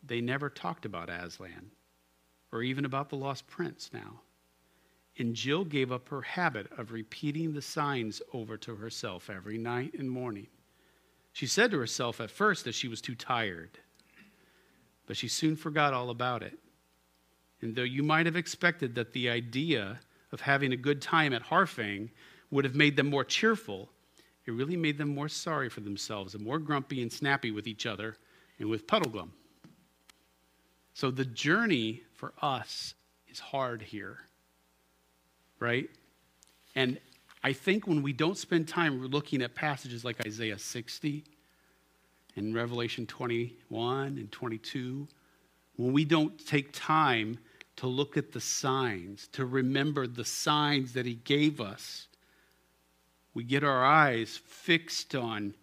They 0.03 0.21
never 0.21 0.49
talked 0.49 0.85
about 0.85 1.09
Aslan 1.09 1.71
or 2.51 2.63
even 2.63 2.85
about 2.85 3.09
the 3.09 3.15
lost 3.15 3.47
prince 3.47 3.89
now. 3.93 4.21
And 5.17 5.35
Jill 5.35 5.65
gave 5.65 5.91
up 5.91 6.07
her 6.09 6.21
habit 6.21 6.67
of 6.77 6.91
repeating 6.91 7.53
the 7.53 7.61
signs 7.61 8.21
over 8.33 8.57
to 8.57 8.75
herself 8.75 9.29
every 9.29 9.57
night 9.57 9.93
and 9.97 10.09
morning. 10.09 10.47
She 11.33 11.45
said 11.45 11.71
to 11.71 11.79
herself 11.79 12.19
at 12.21 12.31
first 12.31 12.63
that 12.65 12.75
she 12.75 12.87
was 12.87 13.01
too 13.01 13.15
tired, 13.15 13.79
but 15.05 15.17
she 15.17 15.27
soon 15.27 15.55
forgot 15.55 15.93
all 15.93 16.09
about 16.09 16.41
it. 16.41 16.57
And 17.61 17.75
though 17.75 17.83
you 17.83 18.03
might 18.03 18.25
have 18.25 18.37
expected 18.37 18.95
that 18.95 19.11
the 19.11 19.29
idea 19.29 19.99
of 20.31 20.41
having 20.41 20.71
a 20.71 20.77
good 20.77 21.01
time 21.01 21.33
at 21.33 21.43
Harfang 21.43 22.09
would 22.51 22.65
have 22.65 22.75
made 22.75 22.95
them 22.95 23.07
more 23.07 23.23
cheerful, 23.23 23.89
it 24.45 24.51
really 24.51 24.77
made 24.77 24.97
them 24.97 25.09
more 25.09 25.29
sorry 25.29 25.69
for 25.69 25.81
themselves 25.81 26.33
and 26.33 26.43
more 26.43 26.59
grumpy 26.59 27.01
and 27.01 27.11
snappy 27.11 27.51
with 27.51 27.67
each 27.67 27.85
other 27.85 28.17
and 28.57 28.69
with 28.69 28.87
Puddleglum. 28.87 29.29
So 30.93 31.11
the 31.11 31.25
journey 31.25 32.03
for 32.13 32.33
us 32.41 32.95
is 33.27 33.39
hard 33.39 33.81
here, 33.81 34.17
right? 35.59 35.89
And 36.75 36.99
I 37.43 37.53
think 37.53 37.87
when 37.87 38.01
we 38.01 38.11
don't 38.11 38.37
spend 38.37 38.67
time 38.67 39.01
looking 39.05 39.41
at 39.41 39.55
passages 39.55 40.03
like 40.03 40.25
Isaiah 40.25 40.59
60 40.59 41.23
and 42.35 42.53
Revelation 42.53 43.05
21 43.05 44.17
and 44.17 44.31
22, 44.31 45.07
when 45.77 45.93
we 45.93 46.03
don't 46.03 46.45
take 46.45 46.73
time 46.73 47.37
to 47.77 47.87
look 47.87 48.17
at 48.17 48.33
the 48.33 48.41
signs, 48.41 49.29
to 49.29 49.45
remember 49.45 50.05
the 50.05 50.25
signs 50.25 50.91
that 50.93 51.05
he 51.05 51.15
gave 51.15 51.61
us, 51.61 52.08
we 53.39 53.45
get 53.45 53.63
our 53.63 53.85
eyes 53.85 54.37
fixed 54.47 55.15
on 55.15 55.53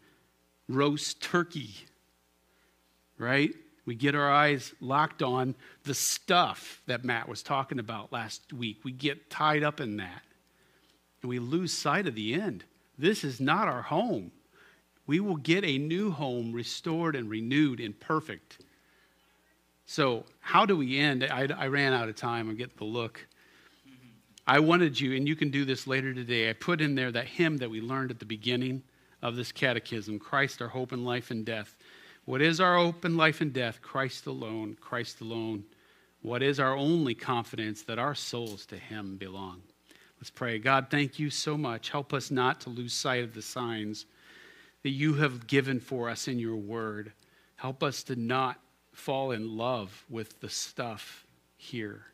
roast 0.66 1.20
turkey, 1.20 1.74
right? 3.18 3.52
We 3.84 3.94
get 3.94 4.14
our 4.14 4.32
eyes 4.32 4.72
locked 4.80 5.22
on 5.22 5.54
the 5.84 5.92
stuff 5.92 6.80
that 6.86 7.04
Matt 7.04 7.28
was 7.28 7.42
talking 7.42 7.78
about 7.78 8.14
last 8.14 8.50
week. 8.50 8.78
We 8.82 8.92
get 8.92 9.28
tied 9.28 9.62
up 9.62 9.78
in 9.82 9.98
that. 9.98 10.22
And 11.20 11.28
we 11.28 11.38
lose 11.38 11.70
sight 11.70 12.06
of 12.06 12.14
the 12.14 12.32
end. 12.32 12.64
This 12.96 13.24
is 13.24 13.42
not 13.42 13.68
our 13.68 13.82
home. 13.82 14.32
We 15.06 15.20
will 15.20 15.36
get 15.36 15.62
a 15.62 15.76
new 15.76 16.10
home 16.10 16.54
restored 16.54 17.14
and 17.14 17.28
renewed 17.28 17.78
and 17.78 18.00
perfect. 18.00 18.64
So, 19.84 20.24
how 20.40 20.64
do 20.64 20.78
we 20.78 20.98
end? 20.98 21.24
I, 21.24 21.46
I 21.54 21.66
ran 21.66 21.92
out 21.92 22.08
of 22.08 22.16
time. 22.16 22.48
I'm 22.48 22.56
getting 22.56 22.78
the 22.78 22.84
look. 22.84 23.26
I 24.48 24.60
wanted 24.60 25.00
you, 25.00 25.16
and 25.16 25.26
you 25.26 25.34
can 25.34 25.50
do 25.50 25.64
this 25.64 25.88
later 25.88 26.14
today. 26.14 26.48
I 26.48 26.52
put 26.52 26.80
in 26.80 26.94
there 26.94 27.10
that 27.10 27.26
hymn 27.26 27.56
that 27.56 27.70
we 27.70 27.80
learned 27.80 28.12
at 28.12 28.20
the 28.20 28.24
beginning 28.24 28.84
of 29.20 29.34
this 29.34 29.50
catechism 29.50 30.20
Christ, 30.20 30.62
our 30.62 30.68
hope 30.68 30.92
in 30.92 31.04
life 31.04 31.32
and 31.32 31.44
death. 31.44 31.76
What 32.26 32.40
is 32.40 32.60
our 32.60 32.76
hope 32.76 33.04
in 33.04 33.16
life 33.16 33.40
and 33.40 33.52
death? 33.52 33.82
Christ 33.82 34.26
alone, 34.26 34.76
Christ 34.80 35.20
alone. 35.20 35.64
What 36.22 36.44
is 36.44 36.60
our 36.60 36.76
only 36.76 37.14
confidence 37.14 37.82
that 37.82 37.98
our 37.98 38.14
souls 38.14 38.66
to 38.66 38.76
Him 38.76 39.16
belong? 39.16 39.62
Let's 40.18 40.30
pray. 40.30 40.58
God, 40.58 40.88
thank 40.90 41.18
you 41.18 41.28
so 41.28 41.56
much. 41.56 41.90
Help 41.90 42.14
us 42.14 42.30
not 42.30 42.60
to 42.62 42.70
lose 42.70 42.92
sight 42.92 43.24
of 43.24 43.34
the 43.34 43.42
signs 43.42 44.06
that 44.84 44.90
you 44.90 45.14
have 45.14 45.48
given 45.48 45.80
for 45.80 46.08
us 46.08 46.28
in 46.28 46.38
your 46.38 46.56
word. 46.56 47.12
Help 47.56 47.82
us 47.82 48.04
to 48.04 48.14
not 48.14 48.60
fall 48.92 49.32
in 49.32 49.56
love 49.56 50.04
with 50.08 50.40
the 50.40 50.48
stuff 50.48 51.26
here 51.56 52.06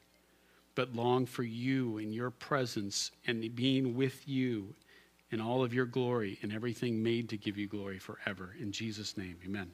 but 0.75 0.95
long 0.95 1.27
for 1.27 1.43
you 1.43 1.99
and 1.99 2.15
your 2.15 2.31
presence 2.31 3.11
and 3.27 3.55
being 3.55 3.95
with 3.95 4.27
you 4.27 4.75
in 5.31 5.41
all 5.41 5.65
of 5.65 5.75
your 5.75 5.87
glory 5.87 6.39
and 6.43 6.53
everything 6.53 7.03
made 7.03 7.29
to 7.31 7.37
give 7.37 7.57
you 7.57 7.67
glory 7.67 7.99
forever. 7.99 8.55
In 8.61 8.73
Jesus' 8.73 9.17
name, 9.17 9.37
amen. 9.45 9.71